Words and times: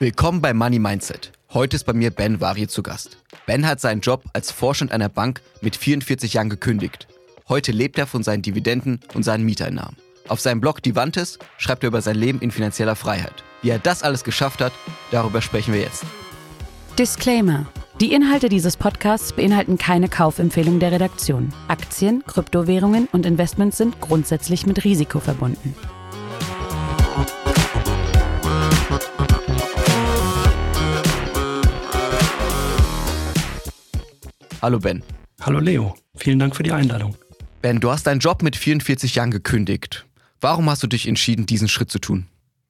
Willkommen 0.00 0.40
bei 0.40 0.54
Money 0.54 0.78
Mindset. 0.78 1.32
Heute 1.52 1.74
ist 1.74 1.82
bei 1.82 1.92
mir 1.92 2.12
Ben 2.12 2.40
Vari 2.40 2.68
zu 2.68 2.84
Gast. 2.84 3.18
Ben 3.46 3.66
hat 3.66 3.80
seinen 3.80 4.00
Job 4.00 4.22
als 4.32 4.52
Vorstand 4.52 4.92
einer 4.92 5.08
Bank 5.08 5.42
mit 5.60 5.74
44 5.74 6.34
Jahren 6.34 6.48
gekündigt. 6.48 7.08
Heute 7.48 7.72
lebt 7.72 7.98
er 7.98 8.06
von 8.06 8.22
seinen 8.22 8.42
Dividenden 8.42 9.00
und 9.14 9.24
seinen 9.24 9.44
Mieteinnahmen. 9.44 9.96
Auf 10.28 10.38
seinem 10.38 10.60
Blog 10.60 10.84
Divantes 10.84 11.40
schreibt 11.56 11.82
er 11.82 11.88
über 11.88 12.00
sein 12.00 12.14
Leben 12.14 12.38
in 12.38 12.52
finanzieller 12.52 12.94
Freiheit. 12.94 13.42
Wie 13.60 13.70
er 13.70 13.80
das 13.80 14.04
alles 14.04 14.22
geschafft 14.22 14.60
hat, 14.60 14.72
darüber 15.10 15.42
sprechen 15.42 15.74
wir 15.74 15.80
jetzt. 15.80 16.04
Disclaimer. 16.96 17.66
Die 18.00 18.12
Inhalte 18.12 18.48
dieses 18.48 18.76
Podcasts 18.76 19.32
beinhalten 19.32 19.78
keine 19.78 20.08
Kaufempfehlung 20.08 20.78
der 20.78 20.92
Redaktion. 20.92 21.52
Aktien, 21.66 22.22
Kryptowährungen 22.24 23.08
und 23.10 23.26
Investments 23.26 23.78
sind 23.78 24.00
grundsätzlich 24.00 24.64
mit 24.64 24.84
Risiko 24.84 25.18
verbunden. 25.18 25.74
Hallo 34.60 34.80
Ben. 34.80 35.04
Hallo 35.40 35.60
Leo, 35.60 35.94
vielen 36.16 36.40
Dank 36.40 36.56
für 36.56 36.64
die 36.64 36.72
Einladung. 36.72 37.14
Ben, 37.62 37.78
du 37.78 37.90
hast 37.92 38.08
deinen 38.08 38.18
Job 38.18 38.42
mit 38.42 38.56
44 38.56 39.14
Jahren 39.14 39.30
gekündigt. 39.30 40.04
Warum 40.40 40.68
hast 40.68 40.82
du 40.82 40.88
dich 40.88 41.06
entschieden, 41.06 41.46
diesen 41.46 41.68
Schritt 41.68 41.92
zu 41.92 42.00
tun? 42.00 42.26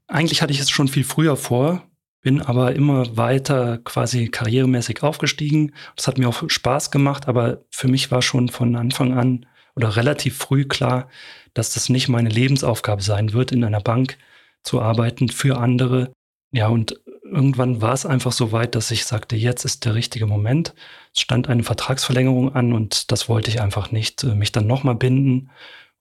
Eigentlich 0.07 0.43
hatte 0.43 0.53
ich 0.53 0.61
es 0.61 0.69
schon 0.69 0.89
viel 0.89 1.05
früher 1.05 1.39
vor, 1.39 1.83
bin 2.21 2.43
aber 2.43 2.75
immer 2.77 3.17
weiter 3.17 3.79
quasi 3.79 4.29
karrieremäßig 4.29 5.03
aufgestiegen. 5.03 5.73
Das 5.97 6.07
hat 6.07 6.19
mir 6.19 6.29
auch 6.29 6.51
Spaß 6.51 6.91
gemacht, 6.91 7.27
aber 7.27 7.65
für 7.71 7.89
mich 7.89 8.11
war 8.11 8.21
schon 8.21 8.51
von 8.51 8.77
Anfang 8.77 9.15
an 9.15 9.47
oder 9.75 9.97
relativ 9.97 10.37
früh 10.37 10.67
klar, 10.67 11.09
dass 11.55 11.73
das 11.73 11.89
nicht 11.89 12.09
meine 12.09 12.29
Lebensaufgabe 12.29 13.03
sein 13.03 13.33
wird, 13.33 13.51
in 13.51 13.65
einer 13.65 13.81
Bank 13.81 14.19
zu 14.63 14.83
arbeiten 14.83 15.31
für 15.31 15.57
andere. 15.59 16.13
Ja, 16.53 16.69
und 16.69 17.01
irgendwann 17.31 17.81
war 17.81 17.93
es 17.93 18.07
einfach 18.07 18.33
so 18.33 18.53
weit, 18.53 18.75
dass 18.75 18.91
ich 18.91 19.05
sagte, 19.05 19.37
jetzt 19.37 19.65
ist 19.65 19.85
der 19.85 19.95
richtige 19.95 20.27
Moment. 20.27 20.75
Es 21.15 21.21
stand 21.21 21.49
eine 21.49 21.63
Vertragsverlängerung 21.63 22.55
an 22.55 22.73
und 22.73 23.13
das 23.13 23.29
wollte 23.29 23.51
ich 23.51 23.61
einfach 23.61 23.91
nicht, 23.91 24.25
äh, 24.25 24.35
mich 24.35 24.53
dann 24.53 24.67
nochmal 24.67 24.95
binden 24.95 25.51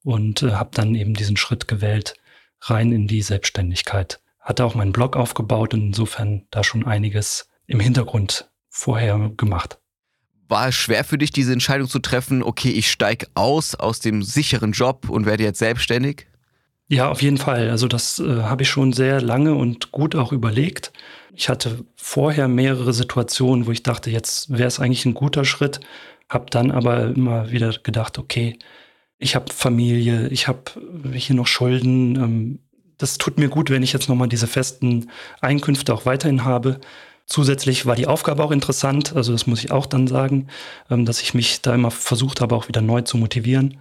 und 0.04 0.44
äh, 0.44 0.52
habe 0.52 0.72
dann 0.74 0.96
eben 0.96 1.14
diesen 1.14 1.38
Schritt 1.38 1.68
gewählt, 1.68 2.16
rein 2.62 2.92
in 2.92 3.08
die 3.08 3.22
Selbstständigkeit. 3.22 4.20
Hatte 4.40 4.66
auch 4.66 4.76
meinen 4.76 4.94
Blog 4.94 5.16
aufgebaut 5.16 5.74
und 5.74 5.82
insofern 5.82 6.48
da 6.52 6.64
schon 6.64 6.86
einiges 6.86 7.50
im 7.68 7.80
Hintergrund 7.80 8.50
vorher 8.70 9.32
gemacht. 9.36 9.80
War 10.48 10.70
es 10.70 10.76
schwer 10.76 11.04
für 11.04 11.18
dich, 11.18 11.32
diese 11.32 11.52
Entscheidung 11.52 11.90
zu 11.90 12.00
treffen, 12.00 12.42
okay, 12.42 12.70
ich 12.70 12.90
steige 12.90 13.28
aus 13.34 13.76
aus 13.76 14.00
dem 14.00 14.24
sicheren 14.24 14.72
Job 14.72 15.10
und 15.10 15.26
werde 15.26 15.44
jetzt 15.44 15.60
selbstständig? 15.60 16.28
Ja, 16.90 17.10
auf 17.10 17.22
jeden 17.22 17.38
Fall. 17.38 17.70
Also 17.70 17.88
das 17.88 18.20
äh, 18.20 18.44
habe 18.44 18.64
ich 18.64 18.70
schon 18.70 18.94
sehr 18.94 19.22
lange 19.22 19.56
und 19.56 19.92
gut 19.92 20.16
auch 20.16 20.32
überlegt. 20.32 20.94
Ich 21.36 21.50
hatte 21.50 21.86
vorher 21.98 22.48
mehrere 22.48 22.94
Situationen, 22.94 23.68
wo 23.68 23.72
ich 23.72 23.84
dachte, 23.84 24.10
jetzt 24.10 24.50
wäre 24.50 24.68
es 24.68 24.80
eigentlich 24.80 25.06
ein 25.06 25.14
guter 25.14 25.44
Schritt, 25.44 25.82
habe 26.30 26.46
dann 26.50 26.72
aber 26.72 27.08
immer 27.08 27.52
wieder 27.52 27.74
gedacht, 27.84 28.18
okay, 28.18 28.58
ich 29.20 29.36
habe 29.36 29.52
Familie, 29.52 30.30
ich 30.30 30.48
habe 30.48 30.62
hier 31.14 31.36
noch 31.36 31.48
Schulden. 31.48 32.16
Ähm, 32.16 32.60
das 32.98 33.18
tut 33.18 33.38
mir 33.38 33.50
gut, 33.50 33.70
wenn 33.70 33.84
ich 33.84 33.94
jetzt 33.94 34.10
nochmal 34.10 34.30
diese 34.30 34.48
festen 34.48 35.12
Einkünfte 35.42 35.94
auch 35.94 36.06
weiterhin 36.06 36.46
habe. 36.46 36.80
Zusätzlich 37.28 37.86
war 37.86 37.96
die 37.96 38.08
Aufgabe 38.08 38.44
auch 38.44 38.52
interessant, 38.52 39.14
also 39.16 39.34
das 39.34 39.48
muss 39.48 39.64
ich 39.64 39.72
auch 39.72 39.86
dann 39.86 40.08
sagen, 40.08 40.48
ähm, 40.90 41.06
dass 41.06 41.22
ich 41.22 41.34
mich 41.34 41.62
da 41.62 41.76
immer 41.76 41.92
versucht 41.92 42.40
habe, 42.40 42.56
auch 42.56 42.70
wieder 42.70 42.82
neu 42.82 43.02
zu 43.02 43.18
motivieren. 43.18 43.78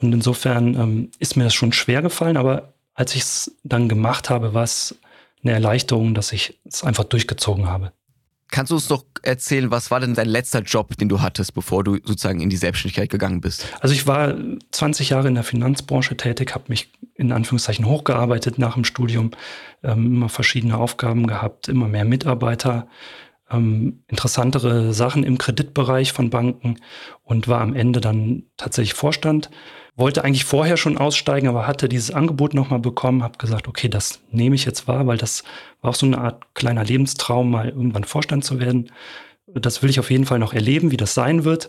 Und 0.00 0.12
insofern 0.12 0.74
ähm, 0.74 1.10
ist 1.20 1.36
mir 1.36 1.44
das 1.44 1.54
schon 1.54 1.72
schwer 1.72 2.02
gefallen, 2.02 2.36
aber 2.36 2.74
als 2.94 3.14
ich 3.14 3.22
es 3.22 3.56
dann 3.62 3.88
gemacht 3.88 4.30
habe, 4.30 4.52
war 4.52 4.64
es 4.64 4.98
eine 5.44 5.52
Erleichterung, 5.52 6.14
dass 6.14 6.32
ich 6.32 6.58
es 6.64 6.82
einfach 6.82 7.04
durchgezogen 7.04 7.68
habe. 7.68 7.92
Kannst 8.50 8.70
du 8.70 8.76
uns 8.76 8.88
doch 8.88 9.04
erzählen, 9.22 9.70
was 9.70 9.90
war 9.90 10.00
denn 10.00 10.14
dein 10.14 10.28
letzter 10.28 10.62
Job, 10.62 10.96
den 10.96 11.08
du 11.08 11.20
hattest, 11.20 11.54
bevor 11.54 11.84
du 11.84 11.96
sozusagen 12.02 12.40
in 12.40 12.48
die 12.50 12.56
Selbstständigkeit 12.56 13.10
gegangen 13.10 13.40
bist? 13.40 13.66
Also 13.80 13.94
ich 13.94 14.06
war 14.06 14.34
20 14.72 15.10
Jahre 15.10 15.28
in 15.28 15.34
der 15.34 15.44
Finanzbranche 15.44 16.16
tätig, 16.16 16.54
habe 16.54 16.64
mich 16.68 16.90
in 17.18 17.32
Anführungszeichen 17.32 17.84
hochgearbeitet 17.84 18.58
nach 18.58 18.74
dem 18.74 18.84
Studium, 18.84 19.32
ähm, 19.82 20.06
immer 20.06 20.28
verschiedene 20.30 20.78
Aufgaben 20.78 21.26
gehabt, 21.26 21.68
immer 21.68 21.88
mehr 21.88 22.06
Mitarbeiter, 22.06 22.88
ähm, 23.50 24.04
interessantere 24.08 24.94
Sachen 24.94 25.24
im 25.24 25.36
Kreditbereich 25.36 26.12
von 26.12 26.30
Banken 26.30 26.76
und 27.22 27.48
war 27.48 27.60
am 27.60 27.74
Ende 27.74 28.00
dann 28.00 28.44
tatsächlich 28.56 28.94
Vorstand 28.94 29.50
wollte 29.98 30.24
eigentlich 30.24 30.44
vorher 30.44 30.76
schon 30.76 30.96
aussteigen, 30.96 31.48
aber 31.48 31.66
hatte 31.66 31.88
dieses 31.88 32.12
Angebot 32.12 32.54
nochmal 32.54 32.78
bekommen, 32.78 33.24
habe 33.24 33.36
gesagt, 33.36 33.66
okay, 33.66 33.88
das 33.88 34.20
nehme 34.30 34.54
ich 34.54 34.64
jetzt 34.64 34.86
wahr, 34.86 35.08
weil 35.08 35.18
das 35.18 35.42
war 35.82 35.90
auch 35.90 35.96
so 35.96 36.06
eine 36.06 36.18
Art 36.18 36.54
kleiner 36.54 36.84
Lebenstraum, 36.84 37.50
mal 37.50 37.68
irgendwann 37.68 38.04
Vorstand 38.04 38.44
zu 38.44 38.60
werden. 38.60 38.92
Das 39.46 39.82
will 39.82 39.90
ich 39.90 39.98
auf 39.98 40.12
jeden 40.12 40.24
Fall 40.24 40.38
noch 40.38 40.54
erleben, 40.54 40.92
wie 40.92 40.96
das 40.96 41.14
sein 41.14 41.44
wird. 41.44 41.68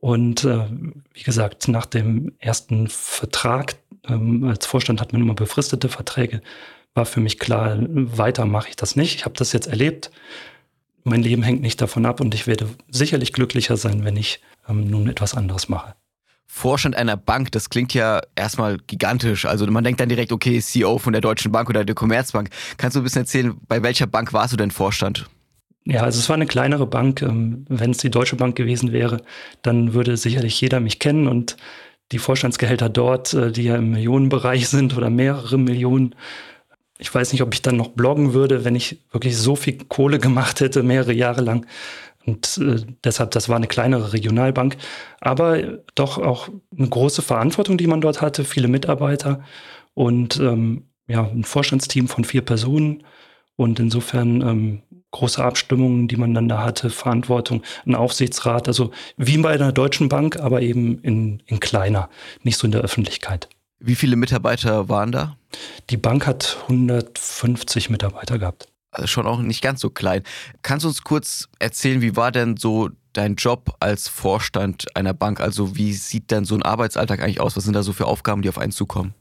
Und 0.00 0.44
äh, 0.44 0.66
wie 1.12 1.22
gesagt, 1.22 1.68
nach 1.68 1.86
dem 1.86 2.32
ersten 2.38 2.88
Vertrag 2.88 3.76
ähm, 4.08 4.44
als 4.44 4.66
Vorstand 4.66 5.00
hat 5.00 5.12
man 5.12 5.22
immer 5.22 5.34
befristete 5.34 5.88
Verträge, 5.88 6.40
war 6.94 7.06
für 7.06 7.20
mich 7.20 7.38
klar, 7.38 7.76
weiter 7.80 8.46
mache 8.46 8.70
ich 8.70 8.76
das 8.76 8.96
nicht. 8.96 9.14
Ich 9.14 9.24
habe 9.24 9.34
das 9.36 9.52
jetzt 9.52 9.68
erlebt. 9.68 10.10
Mein 11.04 11.22
Leben 11.22 11.42
hängt 11.42 11.62
nicht 11.62 11.80
davon 11.80 12.04
ab 12.04 12.20
und 12.20 12.34
ich 12.34 12.46
werde 12.46 12.68
sicherlich 12.88 13.32
glücklicher 13.32 13.76
sein, 13.76 14.04
wenn 14.04 14.16
ich 14.16 14.40
ähm, 14.68 14.90
nun 14.90 15.08
etwas 15.08 15.34
anderes 15.34 15.68
mache. 15.68 15.94
Vorstand 16.46 16.96
einer 16.96 17.16
Bank, 17.16 17.52
das 17.52 17.70
klingt 17.70 17.94
ja 17.94 18.20
erstmal 18.34 18.78
gigantisch. 18.78 19.46
Also 19.46 19.66
man 19.66 19.84
denkt 19.84 20.00
dann 20.00 20.08
direkt, 20.08 20.32
okay, 20.32 20.60
CEO 20.60 20.98
von 20.98 21.12
der 21.12 21.22
Deutschen 21.22 21.52
Bank 21.52 21.70
oder 21.70 21.84
der 21.84 21.94
Commerzbank. 21.94 22.50
Kannst 22.76 22.96
du 22.96 23.00
ein 23.00 23.04
bisschen 23.04 23.22
erzählen, 23.22 23.56
bei 23.68 23.82
welcher 23.84 24.08
Bank 24.08 24.32
warst 24.32 24.52
du 24.52 24.56
denn 24.56 24.72
Vorstand? 24.72 25.30
Ja, 25.84 26.02
also 26.02 26.18
es 26.18 26.28
war 26.28 26.36
eine 26.36 26.46
kleinere 26.46 26.86
Bank. 26.86 27.22
Ähm, 27.22 27.64
wenn 27.68 27.90
es 27.90 27.98
die 27.98 28.10
Deutsche 28.10 28.36
Bank 28.36 28.56
gewesen 28.56 28.92
wäre, 28.92 29.22
dann 29.62 29.94
würde 29.94 30.16
sicherlich 30.16 30.60
jeder 30.60 30.80
mich 30.80 30.98
kennen 30.98 31.26
und 31.26 31.56
die 32.12 32.18
Vorstandsgehälter 32.18 32.88
dort, 32.88 33.34
äh, 33.34 33.52
die 33.52 33.64
ja 33.64 33.76
im 33.76 33.92
Millionenbereich 33.92 34.68
sind 34.68 34.96
oder 34.96 35.10
mehrere 35.10 35.58
Millionen. 35.58 36.14
Ich 36.98 37.14
weiß 37.14 37.32
nicht, 37.32 37.42
ob 37.42 37.54
ich 37.54 37.62
dann 37.62 37.76
noch 37.76 37.88
bloggen 37.88 38.34
würde, 38.34 38.64
wenn 38.64 38.74
ich 38.76 39.00
wirklich 39.10 39.36
so 39.38 39.56
viel 39.56 39.78
Kohle 39.88 40.18
gemacht 40.18 40.60
hätte, 40.60 40.82
mehrere 40.82 41.14
Jahre 41.14 41.40
lang. 41.40 41.66
Und 42.26 42.58
äh, 42.58 42.84
deshalb, 43.04 43.30
das 43.32 43.48
war 43.48 43.56
eine 43.56 43.66
kleinere 43.66 44.12
Regionalbank, 44.12 44.76
aber 45.20 45.78
doch 45.94 46.18
auch 46.18 46.50
eine 46.76 46.88
große 46.88 47.22
Verantwortung, 47.22 47.78
die 47.78 47.86
man 47.86 48.02
dort 48.02 48.20
hatte, 48.20 48.44
viele 48.44 48.68
Mitarbeiter 48.68 49.42
und 49.94 50.38
ähm, 50.38 50.84
ja, 51.08 51.24
ein 51.24 51.44
Vorstandsteam 51.44 52.08
von 52.08 52.24
vier 52.24 52.42
Personen. 52.42 53.04
Und 53.56 53.80
insofern 53.80 54.40
ähm, 54.42 54.82
große 55.12 55.42
Abstimmungen, 55.42 56.08
die 56.08 56.16
man 56.16 56.34
dann 56.34 56.48
da 56.48 56.62
hatte, 56.62 56.90
Verantwortung, 56.90 57.62
ein 57.86 57.94
Aufsichtsrat, 57.94 58.68
also 58.68 58.90
wie 59.16 59.38
bei 59.38 59.52
einer 59.52 59.72
deutschen 59.72 60.08
Bank, 60.08 60.38
aber 60.38 60.62
eben 60.62 61.00
in, 61.00 61.42
in 61.46 61.60
kleiner, 61.60 62.08
nicht 62.42 62.58
so 62.58 62.66
in 62.66 62.72
der 62.72 62.82
Öffentlichkeit. 62.82 63.48
Wie 63.80 63.94
viele 63.94 64.16
Mitarbeiter 64.16 64.88
waren 64.88 65.10
da? 65.10 65.36
Die 65.88 65.96
Bank 65.96 66.26
hat 66.26 66.58
150 66.62 67.90
Mitarbeiter 67.90 68.38
gehabt. 68.38 68.68
Also 68.92 69.06
schon 69.06 69.26
auch 69.26 69.40
nicht 69.40 69.62
ganz 69.62 69.80
so 69.80 69.90
klein. 69.90 70.22
Kannst 70.62 70.84
du 70.84 70.88
uns 70.88 71.02
kurz 71.02 71.48
erzählen, 71.58 72.02
wie 72.02 72.16
war 72.16 72.32
denn 72.32 72.56
so 72.56 72.90
dein 73.12 73.36
Job 73.36 73.76
als 73.80 74.08
Vorstand 74.08 74.96
einer 74.96 75.14
Bank? 75.14 75.40
Also 75.40 75.76
wie 75.76 75.92
sieht 75.92 76.30
denn 76.30 76.44
so 76.44 76.54
ein 76.54 76.62
Arbeitsalltag 76.62 77.22
eigentlich 77.22 77.40
aus? 77.40 77.56
Was 77.56 77.64
sind 77.64 77.74
da 77.74 77.82
so 77.82 77.92
für 77.92 78.06
Aufgaben, 78.06 78.42
die 78.42 78.48
auf 78.48 78.58
einen 78.58 78.72
zukommen? 78.72 79.14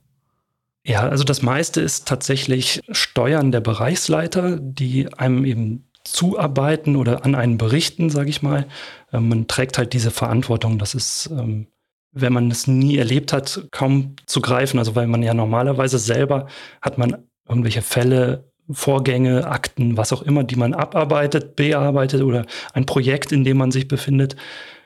Ja, 0.86 1.08
also 1.08 1.24
das 1.24 1.42
meiste 1.42 1.82
ist 1.82 2.08
tatsächlich 2.08 2.80
Steuern 2.90 3.52
der 3.52 3.62
Bereichsleiter, 3.62 4.58
die 4.60 5.14
einem 5.14 5.46
eben 5.46 5.90
zuarbeiten 6.04 6.96
oder 6.96 7.26
an 7.26 7.36
einen 7.36 7.58
berichten, 7.58 8.10
sage 8.10 8.30
ich 8.30 8.42
mal. 8.42 8.66
Ähm, 9.12 9.30
man 9.30 9.48
trägt 9.48 9.78
halt 9.78 9.94
diese 9.94 10.12
Verantwortung. 10.12 10.80
Das 10.80 10.96
ist, 10.96 11.30
ähm, 11.32 11.68
wenn 12.12 12.34
man 12.34 12.50
es 12.50 12.68
nie 12.68 12.98
erlebt 12.98 13.34
hat, 13.34 13.68
kaum 13.72 14.16
zu 14.26 14.42
greifen. 14.42 14.80
Also 14.80 14.96
weil 14.96 15.08
man 15.08 15.22
ja 15.22 15.34
normalerweise 15.34 16.00
selber 16.00 16.48
hat 16.82 16.98
man 16.98 17.28
irgendwelche 17.48 17.82
Fälle 17.82 18.49
Vorgänge, 18.72 19.48
Akten, 19.48 19.98
was 19.98 20.14
auch 20.14 20.22
immer, 20.22 20.44
die 20.44 20.56
man 20.56 20.74
abarbeitet, 20.74 21.56
bearbeitet 21.56 22.22
oder 22.22 22.46
ein 22.74 22.86
Projekt, 22.86 23.32
in 23.32 23.44
dem 23.44 23.58
man 23.58 23.72
sich 23.72 23.88
befindet. 23.88 24.36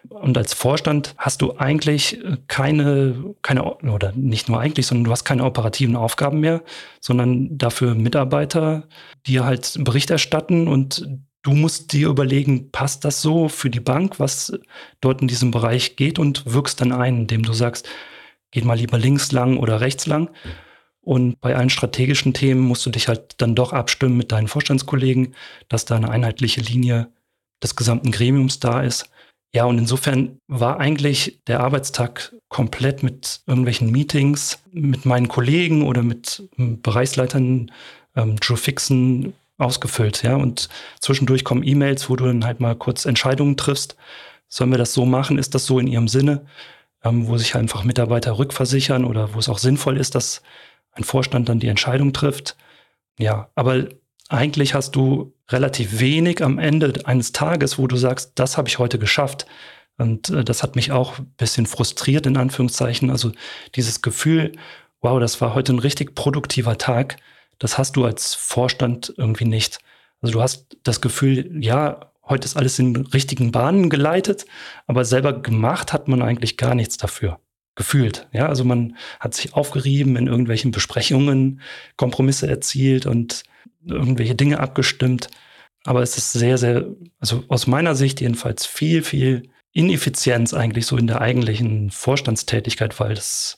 Und 0.10 0.38
als 0.38 0.54
Vorstand 0.54 1.16
hast 1.18 1.42
du 1.42 1.58
eigentlich 1.58 2.20
keine, 2.48 3.36
keine, 3.42 3.64
oder 3.64 4.12
nicht 4.16 4.50
nur 4.50 4.60
eigentlich, 4.60 4.86
sondern 4.88 5.06
du 5.06 5.12
hast 5.12 5.24
keine 5.24 5.46
operativen 5.46 5.96
Aufgaben 5.96 6.40
mehr, 6.40 6.62
sondern 7.00 7.58
dafür 7.58 7.96
Mitarbeiter, 7.96 8.84
die 9.28 9.40
halt 9.40 9.78
Bericht 9.80 10.12
erstatten 10.12 10.68
und 10.68 11.08
du 11.42 11.52
musst 11.52 11.94
dir 11.94 12.10
überlegen, 12.10 12.72
passt 12.72 13.06
das 13.06 13.22
so 13.22 13.48
für 13.48 13.70
die 13.70 13.80
Bank, 13.80 14.20
was 14.20 14.54
dort 15.02 15.22
in 15.22 15.28
diesem 15.28 15.52
Bereich 15.52 15.96
geht 15.96 16.20
und 16.20 16.52
wirkst 16.52 16.82
dann 16.82 16.92
ein, 16.92 17.18
indem 17.20 17.44
du 17.44 17.54
sagst, 17.54 17.88
geht 18.52 18.66
mal 18.66 18.78
lieber 18.78 18.98
links 18.98 19.32
lang 19.32 19.58
oder 19.58 19.82
rechts 19.82 20.06
lang. 20.06 20.30
Und 21.04 21.40
bei 21.42 21.56
allen 21.56 21.70
strategischen 21.70 22.34
Themen 22.34 22.62
musst 22.62 22.86
du 22.86 22.90
dich 22.90 23.10
halt 23.10 23.36
dann 23.38 23.56
doch 23.56 23.74
abstimmen 23.74 24.16
mit 24.16 24.32
deinen 24.32 24.48
Vorstandskollegen, 24.48 25.36
dass 25.68 25.84
da 25.86 25.98
eine 25.98 26.10
einheitliche 26.10 26.62
Linie 26.62 27.10
des 27.62 27.76
gesamten 27.76 28.12
Gremiums 28.12 28.60
da 28.60 28.82
ist. 28.82 29.10
Ja, 29.54 29.66
und 29.66 29.78
insofern 29.78 30.40
war 30.48 30.80
eigentlich 30.80 31.42
der 31.46 31.60
Arbeitstag 31.60 32.34
komplett 32.48 33.04
mit 33.04 33.42
irgendwelchen 33.46 33.92
Meetings 33.92 34.64
mit 34.72 35.06
meinen 35.06 35.28
Kollegen 35.28 35.86
oder 35.86 36.02
mit 36.04 36.50
Bereichsleitern. 36.58 37.72
Ähm, 38.16 38.36
Joe 38.42 38.58
Fixen 38.58 39.34
ausgefüllt, 39.58 40.24
ja. 40.24 40.36
Und 40.36 40.70
zwischendurch 41.00 41.44
kommen 41.44 41.64
E-Mails, 41.64 42.10
wo 42.10 42.16
du 42.16 42.26
dann 42.26 42.46
halt 42.46 42.60
mal 42.62 42.76
kurz 42.76 43.06
Entscheidungen 43.06 43.58
triffst. 43.58 43.96
Sollen 44.48 44.72
wir 44.72 44.78
das 44.78 44.94
so 44.94 45.06
machen? 45.06 45.38
Ist 45.38 45.54
das 45.54 45.66
so 45.66 45.80
in 45.80 45.88
ihrem 45.88 46.08
Sinne? 46.08 46.46
Ähm, 47.04 47.28
wo 47.28 47.38
sich 47.38 47.56
einfach 47.56 47.84
Mitarbeiter 47.84 48.38
rückversichern 48.38 49.04
oder 49.06 49.34
wo 49.34 49.40
es 49.40 49.50
auch 49.50 49.58
sinnvoll 49.58 49.98
ist, 49.98 50.16
dass 50.16 50.42
ein 50.94 51.04
Vorstand 51.04 51.50
dann 51.50 51.60
die 51.60 51.68
Entscheidung 51.68 52.14
trifft. 52.14 52.56
Ja, 53.20 53.50
aber 53.56 53.88
eigentlich 54.30 54.74
hast 54.74 54.96
du 54.96 55.34
relativ 55.50 56.00
wenig 56.00 56.44
am 56.44 56.60
Ende 56.60 56.94
eines 57.06 57.32
Tages, 57.32 57.78
wo 57.78 57.88
du 57.88 57.96
sagst, 57.96 58.34
das 58.36 58.58
habe 58.58 58.70
ich 58.70 58.80
heute 58.80 58.98
geschafft. 58.98 59.46
Und 59.98 60.30
äh, 60.30 60.44
das 60.44 60.64
hat 60.64 60.76
mich 60.76 60.92
auch 60.92 61.20
ein 61.20 61.34
bisschen 61.38 61.66
frustriert, 61.66 62.26
in 62.26 62.38
Anführungszeichen. 62.38 63.10
Also 63.10 63.32
dieses 63.76 64.02
Gefühl, 64.02 64.54
wow, 65.02 65.20
das 65.20 65.42
war 65.42 65.54
heute 65.54 65.74
ein 65.74 65.80
richtig 65.80 66.16
produktiver 66.16 66.78
Tag, 66.78 67.18
das 67.60 67.78
hast 67.78 67.96
du 67.96 68.06
als 68.06 68.34
Vorstand 68.34 69.14
irgendwie 69.18 69.46
nicht. 69.46 69.80
Also 70.22 70.34
du 70.34 70.42
hast 70.42 70.78
das 70.84 71.02
Gefühl, 71.02 71.64
ja, 71.64 72.12
heute 72.28 72.46
ist 72.46 72.58
alles 72.58 72.80
in 72.80 72.96
richtigen 72.96 73.52
Bahnen 73.52 73.90
geleitet, 73.90 74.46
aber 74.88 75.06
selber 75.06 75.34
gemacht 75.42 75.94
hat 75.94 76.08
man 76.08 76.22
eigentlich 76.22 76.58
gar 76.58 76.74
nichts 76.74 76.98
dafür. 76.98 77.40
Gefühlt. 77.76 78.28
Ja, 78.32 78.48
also 78.48 78.64
man 78.64 78.98
hat 79.20 79.34
sich 79.34 79.56
aufgerieben 79.56 80.16
in 80.16 80.28
irgendwelchen 80.28 80.72
Besprechungen, 80.72 81.62
Kompromisse 81.98 82.48
erzielt 82.48 83.08
und 83.08 83.44
irgendwelche 83.84 84.36
Dinge 84.36 84.60
abgestimmt. 84.60 85.28
Aber 85.84 86.02
es 86.02 86.18
ist 86.18 86.32
sehr, 86.34 86.58
sehr, 86.58 86.86
also 87.20 87.44
aus 87.48 87.66
meiner 87.66 87.96
Sicht 87.96 88.22
jedenfalls 88.22 88.66
viel, 88.66 89.04
viel 89.04 89.50
Ineffizienz 89.72 90.54
eigentlich 90.54 90.86
so 90.86 90.98
in 90.98 91.08
der 91.08 91.20
eigentlichen 91.20 91.90
Vorstandstätigkeit, 91.90 93.00
weil 93.00 93.16
das 93.16 93.58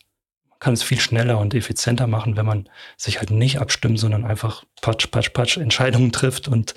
man 0.50 0.60
kann 0.60 0.74
es 0.74 0.84
viel 0.84 1.02
schneller 1.02 1.38
und 1.40 1.54
effizienter 1.54 2.08
machen, 2.08 2.38
wenn 2.38 2.46
man 2.46 2.70
sich 2.96 3.20
halt 3.20 3.30
nicht 3.30 3.60
abstimmt, 3.60 4.00
sondern 4.00 4.24
einfach 4.24 4.64
patsch, 4.82 5.12
patsch, 5.12 5.34
patsch 5.34 5.58
Entscheidungen 5.58 6.14
trifft 6.14 6.48
und 6.48 6.76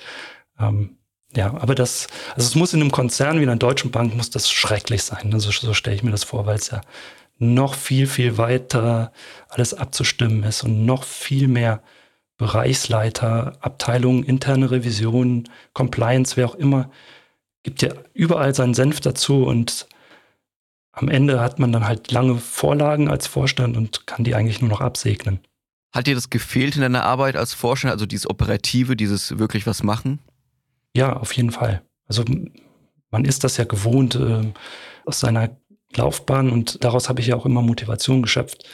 ähm, 0.59 0.97
ja, 1.33 1.53
aber 1.53 1.75
das, 1.75 2.07
also 2.35 2.47
es 2.47 2.55
muss 2.55 2.73
in 2.73 2.81
einem 2.81 2.91
Konzern 2.91 3.39
wie 3.39 3.43
einer 3.43 3.55
Deutschen 3.55 3.91
Bank 3.91 4.15
muss 4.15 4.31
das 4.31 4.51
schrecklich 4.51 5.03
sein. 5.03 5.31
Also 5.33 5.51
so 5.51 5.73
stelle 5.73 5.95
ich 5.95 6.03
mir 6.03 6.11
das 6.11 6.23
vor, 6.23 6.45
weil 6.45 6.55
es 6.55 6.71
ja 6.71 6.81
noch 7.39 7.73
viel, 7.73 8.05
viel 8.07 8.37
weiter 8.37 9.11
alles 9.47 9.73
abzustimmen 9.73 10.43
ist 10.43 10.63
und 10.63 10.85
noch 10.85 11.03
viel 11.03 11.47
mehr 11.47 11.81
Bereichsleiter, 12.37 13.57
Abteilungen, 13.61 14.23
interne 14.23 14.71
Revision, 14.71 15.49
Compliance, 15.73 16.37
wer 16.37 16.47
auch 16.47 16.55
immer, 16.55 16.89
gibt 17.63 17.81
ja 17.81 17.93
überall 18.13 18.55
seinen 18.55 18.73
Senf 18.73 19.01
dazu 19.01 19.43
und 19.43 19.87
am 20.91 21.09
Ende 21.09 21.39
hat 21.39 21.59
man 21.59 21.71
dann 21.71 21.85
halt 21.85 22.11
lange 22.11 22.37
Vorlagen 22.37 23.09
als 23.09 23.27
Vorstand 23.27 23.77
und 23.77 24.07
kann 24.07 24.23
die 24.23 24.35
eigentlich 24.35 24.61
nur 24.61 24.69
noch 24.69 24.81
absegnen. 24.81 25.39
Hat 25.91 26.07
dir 26.07 26.15
das 26.15 26.29
gefehlt 26.29 26.75
in 26.75 26.81
deiner 26.81 27.03
Arbeit 27.03 27.35
als 27.35 27.53
Vorstand, 27.53 27.91
also 27.91 28.05
dieses 28.05 28.29
Operative, 28.29 28.95
dieses 28.95 29.37
wirklich 29.39 29.65
was 29.65 29.83
machen? 29.83 30.19
Ja, 30.95 31.13
auf 31.13 31.31
jeden 31.33 31.51
Fall. 31.51 31.81
Also 32.05 32.23
man 33.11 33.25
ist 33.25 33.43
das 33.43 33.57
ja 33.57 33.65
gewohnt 33.65 34.15
äh, 34.15 34.53
aus 35.05 35.19
seiner 35.19 35.49
Laufbahn 35.95 36.49
und 36.51 36.83
daraus 36.83 37.09
habe 37.09 37.21
ich 37.21 37.27
ja 37.27 37.35
auch 37.35 37.45
immer 37.45 37.61
Motivation 37.61 38.21
geschöpft, 38.21 38.67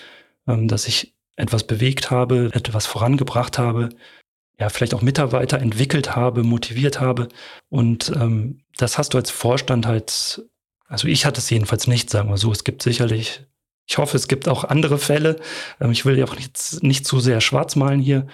ähm, 0.47 0.67
dass 0.67 0.87
ich 0.87 1.15
etwas 1.35 1.65
bewegt 1.65 2.11
habe, 2.11 2.49
etwas 2.53 2.85
vorangebracht 2.85 3.57
habe, 3.57 3.89
ja, 4.59 4.69
vielleicht 4.69 4.93
auch 4.93 5.01
Mitarbeiter 5.01 5.59
entwickelt 5.59 6.15
habe, 6.15 6.43
motiviert 6.43 6.99
habe. 7.01 7.27
Und 7.69 8.11
ähm, 8.15 8.61
das 8.77 8.97
hast 8.97 9.13
du 9.13 9.17
als 9.17 9.29
Vorstand 9.29 9.85
halt, 9.85 10.43
also 10.87 11.07
ich 11.07 11.25
hatte 11.25 11.39
es 11.39 11.49
jedenfalls 11.49 11.87
nicht, 11.87 12.09
sagen 12.09 12.29
wir 12.29 12.37
so. 12.37 12.51
Es 12.51 12.63
gibt 12.63 12.81
sicherlich, 12.81 13.41
ich 13.85 13.97
hoffe, 13.97 14.15
es 14.15 14.27
gibt 14.27 14.47
auch 14.47 14.63
andere 14.63 14.97
Fälle. 14.97 15.39
Ähm, 15.81 15.91
ich 15.91 16.05
will 16.05 16.17
ja 16.17 16.25
auch 16.25 16.35
nicht, 16.35 16.83
nicht 16.83 17.05
zu 17.05 17.19
sehr 17.19 17.41
schwarz 17.41 17.75
malen 17.75 17.99
hier. 17.99 18.27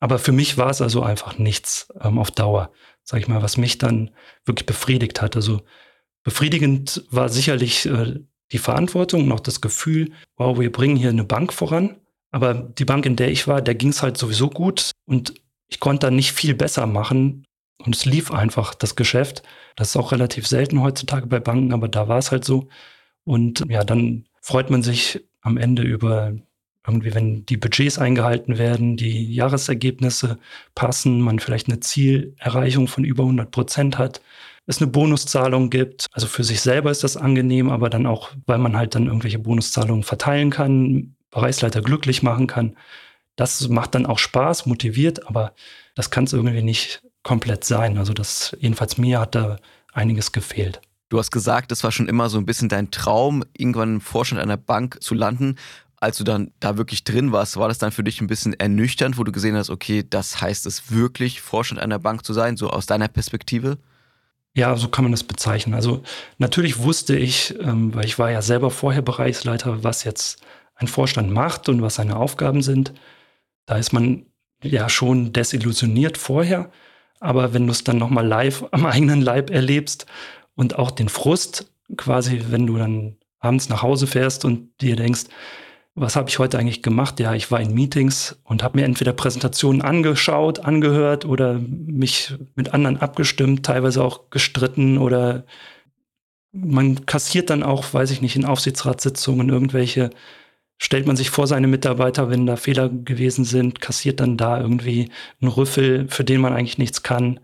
Aber 0.00 0.18
für 0.18 0.32
mich 0.32 0.58
war 0.58 0.70
es 0.70 0.80
also 0.80 1.02
einfach 1.02 1.38
nichts 1.38 1.88
ähm, 2.00 2.18
auf 2.18 2.30
Dauer, 2.30 2.70
sag 3.02 3.20
ich 3.20 3.28
mal, 3.28 3.42
was 3.42 3.56
mich 3.56 3.78
dann 3.78 4.10
wirklich 4.44 4.66
befriedigt 4.66 5.22
hat. 5.22 5.34
Also 5.34 5.62
befriedigend 6.24 7.04
war 7.10 7.28
sicherlich 7.28 7.86
äh, 7.86 8.20
die 8.52 8.58
Verantwortung 8.58 9.24
und 9.24 9.32
auch 9.32 9.40
das 9.40 9.60
Gefühl, 9.60 10.10
wow, 10.36 10.58
wir 10.58 10.72
bringen 10.72 10.96
hier 10.96 11.10
eine 11.10 11.24
Bank 11.24 11.52
voran. 11.52 12.00
Aber 12.30 12.54
die 12.54 12.84
Bank, 12.84 13.06
in 13.06 13.16
der 13.16 13.30
ich 13.30 13.46
war, 13.46 13.62
der 13.62 13.76
ging 13.76 13.90
es 13.90 14.02
halt 14.02 14.16
sowieso 14.16 14.50
gut 14.50 14.90
und 15.06 15.34
ich 15.68 15.78
konnte 15.78 16.06
da 16.06 16.10
nicht 16.10 16.32
viel 16.32 16.54
besser 16.54 16.86
machen. 16.86 17.44
Und 17.84 17.94
es 17.94 18.04
lief 18.04 18.32
einfach, 18.32 18.74
das 18.74 18.96
Geschäft. 18.96 19.42
Das 19.76 19.90
ist 19.90 19.96
auch 19.96 20.12
relativ 20.12 20.46
selten 20.46 20.80
heutzutage 20.80 21.26
bei 21.26 21.40
Banken, 21.40 21.72
aber 21.72 21.88
da 21.88 22.08
war 22.08 22.18
es 22.18 22.30
halt 22.30 22.44
so. 22.44 22.68
Und 23.24 23.64
ja, 23.68 23.84
dann 23.84 24.26
freut 24.40 24.70
man 24.70 24.82
sich 24.82 25.24
am 25.40 25.56
Ende 25.56 25.82
über 25.82 26.32
irgendwie, 26.86 27.14
wenn 27.14 27.46
die 27.46 27.56
Budgets 27.56 27.98
eingehalten 27.98 28.58
werden, 28.58 28.96
die 28.96 29.32
Jahresergebnisse 29.34 30.38
passen, 30.74 31.20
man 31.20 31.38
vielleicht 31.38 31.68
eine 31.68 31.80
Zielerreichung 31.80 32.88
von 32.88 33.04
über 33.04 33.22
100 33.22 33.50
Prozent 33.50 33.98
hat, 33.98 34.20
es 34.66 34.80
eine 34.80 34.90
Bonuszahlung 34.90 35.70
gibt. 35.70 36.06
Also 36.12 36.26
für 36.26 36.44
sich 36.44 36.60
selber 36.60 36.90
ist 36.90 37.04
das 37.04 37.16
angenehm, 37.16 37.70
aber 37.70 37.90
dann 37.90 38.06
auch, 38.06 38.30
weil 38.46 38.58
man 38.58 38.76
halt 38.76 38.94
dann 38.94 39.06
irgendwelche 39.06 39.38
Bonuszahlungen 39.38 40.02
verteilen 40.02 40.50
kann, 40.50 41.14
Bereichsleiter 41.30 41.82
glücklich 41.82 42.22
machen 42.22 42.46
kann. 42.46 42.76
Das 43.36 43.68
macht 43.68 43.94
dann 43.94 44.06
auch 44.06 44.18
Spaß, 44.18 44.66
motiviert, 44.66 45.26
aber 45.26 45.52
das 45.94 46.10
kann 46.10 46.24
es 46.24 46.32
irgendwie 46.32 46.62
nicht 46.62 47.02
komplett 47.22 47.64
sein. 47.64 47.98
Also 47.98 48.12
das, 48.12 48.56
jedenfalls 48.60 48.96
mir 48.96 49.20
hat 49.20 49.34
da 49.34 49.58
einiges 49.92 50.32
gefehlt. 50.32 50.80
Du 51.08 51.18
hast 51.18 51.30
gesagt, 51.30 51.70
es 51.70 51.84
war 51.84 51.92
schon 51.92 52.08
immer 52.08 52.28
so 52.28 52.38
ein 52.38 52.46
bisschen 52.46 52.68
dein 52.68 52.90
Traum, 52.90 53.44
irgendwann 53.56 53.94
im 53.94 54.00
Vorstand 54.00 54.40
einer 54.40 54.56
Bank 54.56 55.02
zu 55.02 55.14
landen. 55.14 55.56
Als 56.04 56.18
du 56.18 56.24
dann 56.24 56.50
da 56.60 56.76
wirklich 56.76 57.02
drin 57.04 57.32
warst, 57.32 57.56
war 57.56 57.68
das 57.68 57.78
dann 57.78 57.90
für 57.90 58.04
dich 58.04 58.20
ein 58.20 58.26
bisschen 58.26 58.52
ernüchternd, 58.52 59.16
wo 59.16 59.24
du 59.24 59.32
gesehen 59.32 59.56
hast, 59.56 59.70
okay, 59.70 60.04
das 60.08 60.38
heißt 60.38 60.66
es 60.66 60.92
wirklich, 60.92 61.40
Vorstand 61.40 61.80
einer 61.80 61.98
Bank 61.98 62.26
zu 62.26 62.34
sein, 62.34 62.58
so 62.58 62.68
aus 62.68 62.84
deiner 62.84 63.08
Perspektive? 63.08 63.78
Ja, 64.54 64.76
so 64.76 64.88
kann 64.88 65.06
man 65.06 65.12
das 65.12 65.24
bezeichnen. 65.24 65.74
Also 65.74 66.02
natürlich 66.36 66.80
wusste 66.80 67.16
ich, 67.16 67.58
ähm, 67.58 67.94
weil 67.94 68.04
ich 68.04 68.18
war 68.18 68.30
ja 68.30 68.42
selber 68.42 68.70
vorher 68.70 69.00
Bereichsleiter, 69.00 69.82
was 69.82 70.04
jetzt 70.04 70.42
ein 70.74 70.88
Vorstand 70.88 71.30
macht 71.30 71.70
und 71.70 71.80
was 71.80 71.94
seine 71.94 72.16
Aufgaben 72.16 72.60
sind. 72.60 72.92
Da 73.64 73.76
ist 73.78 73.94
man 73.94 74.26
ja 74.62 74.90
schon 74.90 75.32
desillusioniert 75.32 76.18
vorher. 76.18 76.70
Aber 77.18 77.54
wenn 77.54 77.66
du 77.66 77.72
es 77.72 77.82
dann 77.82 77.96
nochmal 77.96 78.26
live 78.26 78.66
am 78.72 78.84
eigenen 78.84 79.22
Leib 79.22 79.48
erlebst 79.48 80.04
und 80.54 80.78
auch 80.78 80.90
den 80.90 81.08
Frust 81.08 81.72
quasi, 81.96 82.44
wenn 82.50 82.66
du 82.66 82.76
dann 82.76 83.16
abends 83.38 83.70
nach 83.70 83.80
Hause 83.80 84.06
fährst 84.06 84.44
und 84.44 84.68
dir 84.82 84.96
denkst, 84.96 85.24
was 85.94 86.16
habe 86.16 86.28
ich 86.28 86.38
heute 86.38 86.58
eigentlich 86.58 86.82
gemacht? 86.82 87.20
Ja, 87.20 87.34
ich 87.34 87.50
war 87.50 87.60
in 87.60 87.74
Meetings 87.74 88.36
und 88.44 88.62
habe 88.62 88.78
mir 88.78 88.84
entweder 88.84 89.12
Präsentationen 89.12 89.82
angeschaut, 89.82 90.60
angehört 90.60 91.24
oder 91.24 91.54
mich 91.58 92.34
mit 92.56 92.74
anderen 92.74 92.96
abgestimmt, 92.98 93.64
teilweise 93.64 94.02
auch 94.02 94.30
gestritten 94.30 94.98
oder 94.98 95.44
man 96.52 97.06
kassiert 97.06 97.50
dann 97.50 97.62
auch, 97.62 97.92
weiß 97.92 98.10
ich 98.10 98.22
nicht, 98.22 98.36
in 98.36 98.44
Aufsichtsratssitzungen 98.44 99.48
irgendwelche 99.48 100.10
stellt 100.78 101.06
man 101.06 101.16
sich 101.16 101.30
vor 101.30 101.46
seine 101.46 101.66
Mitarbeiter, 101.68 102.30
wenn 102.30 102.46
da 102.46 102.56
Fehler 102.56 102.88
gewesen 102.88 103.44
sind, 103.44 103.80
kassiert 103.80 104.20
dann 104.20 104.36
da 104.36 104.60
irgendwie 104.60 105.10
einen 105.40 105.50
Rüffel, 105.50 106.08
für 106.08 106.24
den 106.24 106.40
man 106.40 106.52
eigentlich 106.52 106.78
nichts 106.78 107.02
kann. 107.02 107.40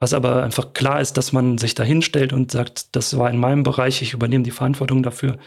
Was 0.00 0.12
aber 0.12 0.42
einfach 0.42 0.72
klar 0.74 1.00
ist, 1.00 1.16
dass 1.16 1.32
man 1.32 1.56
sich 1.58 1.74
da 1.74 1.82
hinstellt 1.82 2.32
und 2.32 2.50
sagt, 2.50 2.94
das 2.96 3.16
war 3.16 3.30
in 3.30 3.38
meinem 3.38 3.62
Bereich, 3.62 4.02
ich 4.02 4.12
übernehme 4.12 4.44
die 4.44 4.50
Verantwortung 4.50 5.02
dafür. 5.02 5.38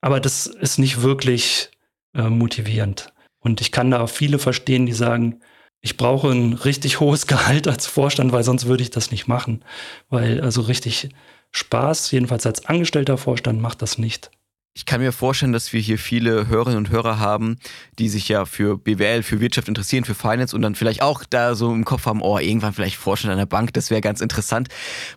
Aber 0.00 0.20
das 0.20 0.46
ist 0.46 0.78
nicht 0.78 1.02
wirklich 1.02 1.70
äh, 2.14 2.28
motivierend. 2.28 3.12
Und 3.38 3.60
ich 3.60 3.72
kann 3.72 3.90
da 3.90 4.00
auch 4.00 4.10
viele 4.10 4.38
verstehen, 4.38 4.86
die 4.86 4.92
sagen, 4.92 5.40
ich 5.80 5.96
brauche 5.96 6.28
ein 6.30 6.52
richtig 6.54 7.00
hohes 7.00 7.26
Gehalt 7.26 7.68
als 7.68 7.86
Vorstand, 7.86 8.32
weil 8.32 8.44
sonst 8.44 8.66
würde 8.66 8.82
ich 8.82 8.90
das 8.90 9.10
nicht 9.10 9.28
machen. 9.28 9.64
Weil 10.08 10.40
also 10.40 10.62
richtig 10.62 11.10
Spaß, 11.52 12.10
jedenfalls 12.12 12.46
als 12.46 12.66
angestellter 12.66 13.18
Vorstand, 13.18 13.60
macht 13.60 13.82
das 13.82 13.98
nicht. 13.98 14.30
Ich 14.72 14.86
kann 14.86 15.00
mir 15.00 15.10
vorstellen, 15.10 15.52
dass 15.52 15.72
wir 15.72 15.80
hier 15.80 15.98
viele 15.98 16.46
Hörerinnen 16.46 16.78
und 16.78 16.90
Hörer 16.90 17.18
haben, 17.18 17.58
die 17.98 18.08
sich 18.08 18.28
ja 18.28 18.44
für 18.44 18.78
BWL, 18.78 19.24
für 19.24 19.40
Wirtschaft 19.40 19.66
interessieren, 19.66 20.04
für 20.04 20.14
Finance 20.14 20.54
und 20.54 20.62
dann 20.62 20.76
vielleicht 20.76 21.02
auch 21.02 21.24
da 21.28 21.56
so 21.56 21.72
im 21.72 21.84
Kopf 21.84 22.06
haben, 22.06 22.22
oh, 22.22 22.38
irgendwann 22.38 22.72
vielleicht 22.72 22.96
Vorstand 22.96 23.32
einer 23.32 23.46
Bank, 23.46 23.72
das 23.74 23.90
wäre 23.90 24.00
ganz 24.00 24.20
interessant. 24.20 24.68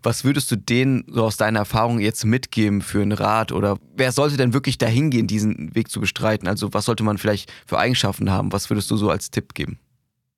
Was 0.02 0.24
würdest 0.24 0.50
du 0.50 0.56
denen 0.56 1.06
so 1.08 1.24
aus 1.24 1.38
deiner 1.38 1.60
Erfahrung 1.60 2.00
jetzt 2.00 2.26
mitgeben 2.26 2.82
für 2.82 3.04
einen 3.04 3.12
Rat 3.12 3.52
oder 3.52 3.78
wer 3.96 4.12
sollte 4.12 4.38
denn 4.38 4.54
wirklich 4.54 4.80
dahin 4.80 5.12
gehen, 5.12 5.28
diesen 5.28 5.76
Weg 5.76 5.92
zu 5.92 6.00
bestreiten? 6.00 6.48
Also 6.48 6.74
was 6.74 6.86
sollte 6.86 7.04
man 7.04 7.20
vielleicht 7.20 7.52
für 7.68 7.78
Eigenschaften 7.78 8.32
haben? 8.32 8.52
Was 8.52 8.72
würdest 8.72 8.90
du 8.90 8.98
so 8.98 9.12
als 9.12 9.30
Tipp 9.30 9.54
geben? 9.54 9.78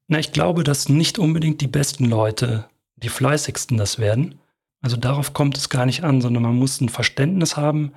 Na, 0.09 0.19
ich 0.19 0.33
glaube, 0.33 0.65
dass 0.65 0.89
nicht 0.89 1.19
unbedingt 1.19 1.61
die 1.61 1.67
besten 1.67 2.05
Leute 2.05 2.65
die 2.97 3.09
fleißigsten 3.09 3.77
das 3.77 3.97
werden. 3.97 4.35
Also 4.81 4.97
darauf 4.97 5.33
kommt 5.33 5.57
es 5.57 5.69
gar 5.69 5.85
nicht 5.85 6.03
an, 6.03 6.21
sondern 6.21 6.43
man 6.43 6.55
muss 6.55 6.79
ein 6.79 6.89
Verständnis 6.89 7.57
haben, 7.57 7.93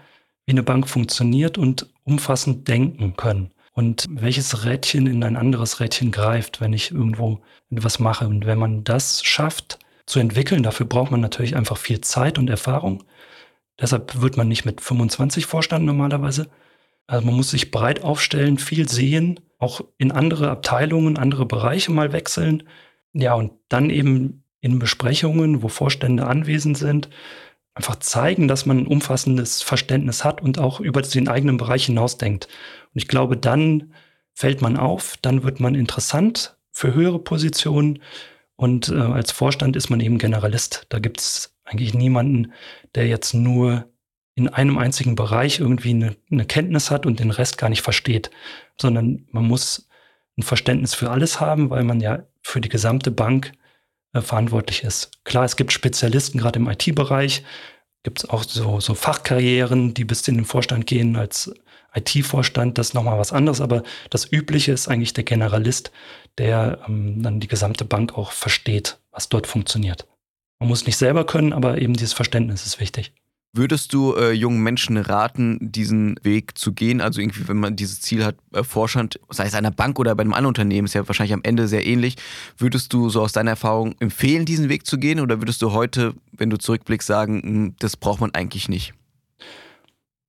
wie 0.48 0.52
eine 0.52 0.62
Bank 0.62 0.88
funktioniert 0.88 1.58
und 1.58 1.90
umfassend 2.04 2.68
denken 2.68 3.16
können. 3.18 3.50
Und 3.74 4.06
welches 4.08 4.64
Rädchen 4.64 5.06
in 5.06 5.22
ein 5.22 5.36
anderes 5.36 5.78
Rädchen 5.78 6.10
greift, 6.10 6.62
wenn 6.62 6.72
ich 6.72 6.90
irgendwo 6.90 7.42
etwas 7.70 7.98
mache. 7.98 8.26
Und 8.26 8.46
wenn 8.46 8.58
man 8.58 8.82
das 8.82 9.22
schafft 9.22 9.78
zu 10.06 10.20
entwickeln, 10.20 10.62
dafür 10.62 10.86
braucht 10.86 11.10
man 11.10 11.20
natürlich 11.20 11.54
einfach 11.54 11.76
viel 11.76 12.00
Zeit 12.00 12.38
und 12.38 12.48
Erfahrung. 12.48 13.04
Deshalb 13.78 14.22
wird 14.22 14.38
man 14.38 14.48
nicht 14.48 14.64
mit 14.64 14.80
25 14.80 15.44
Vorstand 15.44 15.84
normalerweise. 15.84 16.48
Also 17.06 17.26
man 17.26 17.36
muss 17.36 17.50
sich 17.50 17.70
breit 17.70 18.02
aufstellen, 18.02 18.56
viel 18.56 18.88
sehen, 18.88 19.40
auch 19.58 19.82
in 19.98 20.12
andere 20.12 20.50
Abteilungen, 20.50 21.18
andere 21.18 21.44
Bereiche 21.44 21.92
mal 21.92 22.12
wechseln, 22.12 22.62
Ja, 23.12 23.34
und 23.34 23.52
dann 23.68 23.90
eben 23.90 24.44
in 24.60 24.78
Besprechungen, 24.78 25.62
wo 25.62 25.68
Vorstände 25.68 26.26
anwesend 26.26 26.78
sind, 26.78 27.10
einfach 27.78 27.97
zeigen, 28.00 28.49
dass 28.49 28.66
man 28.66 28.78
ein 28.78 28.87
umfassendes 28.88 29.62
Verständnis 29.62 30.25
hat 30.25 30.42
und 30.42 30.58
auch 30.58 30.80
über 30.80 31.00
den 31.00 31.28
eigenen 31.28 31.58
Bereich 31.58 31.87
hinausdenkt. 31.87 32.49
Und 32.92 33.00
ich 33.00 33.06
glaube, 33.06 33.37
dann 33.37 33.94
fällt 34.35 34.61
man 34.61 34.76
auf, 34.76 35.16
dann 35.23 35.44
wird 35.44 35.61
man 35.61 35.76
interessant 35.76 36.56
für 36.73 36.92
höhere 36.92 37.20
Positionen 37.20 38.00
und 38.56 38.88
äh, 38.88 38.97
als 38.97 39.30
Vorstand 39.30 39.76
ist 39.76 39.90
man 39.90 40.00
eben 40.00 40.18
Generalist. 40.18 40.87
Da 40.88 40.99
gibt 40.99 41.20
es 41.20 41.56
eigentlich 41.64 41.94
niemanden, 41.94 42.52
der 42.97 43.06
jetzt 43.06 43.32
nur 43.32 43.88
in 44.35 44.49
einem 44.49 44.76
einzigen 44.76 45.14
Bereich 45.14 45.61
irgendwie 45.61 45.90
eine, 45.90 46.16
eine, 46.32 46.47
Kenntnis 46.47 46.90
hat 46.90 47.06
und 47.06 47.20
den 47.20 47.30
Rest 47.30 47.58
gar 47.58 47.68
nicht 47.68 47.82
versteht, 47.82 48.30
sondern 48.76 49.25
man 49.30 49.44
muss 49.44 49.88
ein 50.37 50.42
Verständnis 50.42 50.94
für 50.94 51.11
alles 51.11 51.40
haben, 51.40 51.70
weil 51.70 51.85
man 51.85 52.00
ja 52.00 52.25
für 52.42 52.61
die 52.61 52.68
gesamte 52.68 53.12
Bank 53.12 53.52
äh, 54.12 54.20
verantwortlich 54.20 54.84
ist. 54.84 55.10
Klar, 55.24 55.44
es 55.44 55.56
gibt 55.56 55.72
Spezialisten, 55.72 56.38
gerade 56.38 56.58
im 56.58 56.68
IT-Bereich, 56.68 57.44
gibt 58.02 58.20
es 58.20 58.28
auch 58.28 58.44
so, 58.44 58.80
so 58.80 58.94
Fachkarrieren, 58.94 59.94
die 59.94 60.04
bis 60.04 60.26
in 60.28 60.36
den 60.36 60.44
Vorstand 60.44 60.86
gehen 60.86 61.16
als 61.16 61.52
IT-Vorstand, 61.94 62.78
das 62.78 62.88
ist 62.88 62.94
nochmal 62.94 63.18
was 63.18 63.32
anderes, 63.32 63.60
aber 63.60 63.82
das 64.10 64.30
Übliche 64.30 64.72
ist 64.72 64.88
eigentlich 64.88 65.14
der 65.14 65.24
Generalist, 65.24 65.90
der 66.36 66.80
ähm, 66.86 67.22
dann 67.22 67.40
die 67.40 67.48
gesamte 67.48 67.84
Bank 67.84 68.16
auch 68.16 68.32
versteht, 68.32 68.98
was 69.10 69.28
dort 69.28 69.46
funktioniert. 69.46 70.06
Man 70.60 70.68
muss 70.68 70.86
nicht 70.86 70.96
selber 70.96 71.24
können, 71.24 71.52
aber 71.52 71.78
eben 71.78 71.94
dieses 71.94 72.12
Verständnis 72.12 72.66
ist 72.66 72.80
wichtig. 72.80 73.12
Würdest 73.54 73.94
du 73.94 74.14
äh, 74.14 74.32
jungen 74.32 74.62
Menschen 74.62 74.98
raten, 74.98 75.58
diesen 75.60 76.16
Weg 76.22 76.58
zu 76.58 76.72
gehen? 76.72 77.00
Also 77.00 77.20
irgendwie, 77.20 77.48
wenn 77.48 77.58
man 77.58 77.76
dieses 77.76 78.00
Ziel 78.00 78.24
hat, 78.24 78.36
äh, 78.52 78.62
Vorstand, 78.62 79.18
sei 79.30 79.46
es 79.46 79.54
einer 79.54 79.70
Bank 79.70 79.98
oder 79.98 80.14
bei 80.14 80.20
einem 80.20 80.34
anderen 80.34 80.48
Unternehmen, 80.48 80.84
ist 80.84 80.94
ja 80.94 81.08
wahrscheinlich 81.08 81.32
am 81.32 81.42
Ende 81.44 81.66
sehr 81.66 81.86
ähnlich. 81.86 82.16
Würdest 82.58 82.92
du 82.92 83.08
so 83.08 83.22
aus 83.22 83.32
deiner 83.32 83.52
Erfahrung 83.52 83.94
empfehlen, 84.00 84.44
diesen 84.44 84.68
Weg 84.68 84.86
zu 84.86 84.98
gehen? 84.98 85.18
Oder 85.18 85.40
würdest 85.40 85.62
du 85.62 85.72
heute, 85.72 86.14
wenn 86.32 86.50
du 86.50 86.58
zurückblickst, 86.58 87.08
sagen, 87.08 87.42
hm, 87.42 87.76
das 87.78 87.96
braucht 87.96 88.20
man 88.20 88.34
eigentlich 88.34 88.68
nicht? 88.68 88.92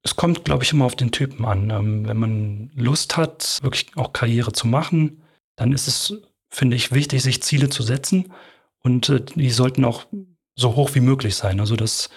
Es 0.02 0.16
kommt, 0.16 0.46
glaube 0.46 0.64
ich, 0.64 0.72
immer 0.72 0.86
auf 0.86 0.96
den 0.96 1.12
Typen 1.12 1.44
an. 1.44 1.70
Ähm, 1.72 2.08
wenn 2.08 2.18
man 2.18 2.72
Lust 2.74 3.18
hat, 3.18 3.60
wirklich 3.62 3.88
auch 3.98 4.14
Karriere 4.14 4.54
zu 4.54 4.66
machen, 4.66 5.22
dann 5.58 5.74
ist 5.74 5.88
es, 5.88 6.14
finde 6.50 6.78
ich, 6.78 6.94
wichtig, 6.94 7.22
sich 7.22 7.44
Ziele 7.44 7.70
zu 7.70 7.84
setzen. 7.84 8.32
Und 8.80 9.10
äh, 9.10 9.20
die 9.20 9.50
sollten 9.50 9.84
auch 9.84 10.06
so 10.56 10.76
hoch 10.76 10.96
wie 10.96 11.02
möglich 11.02 11.36
sein. 11.36 11.60
Also 11.60 11.76
das 11.76 12.10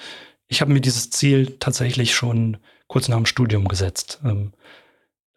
ich 0.53 0.61
habe 0.61 0.73
mir 0.73 0.83
dieses 0.83 1.09
Ziel 1.09 1.57
tatsächlich 1.59 2.15
schon 2.15 2.59
kurz 2.87 3.09
nach 3.09 3.17
dem 3.17 3.25
Studium 3.25 3.69
gesetzt. 3.69 4.21
Ähm, 4.23 4.53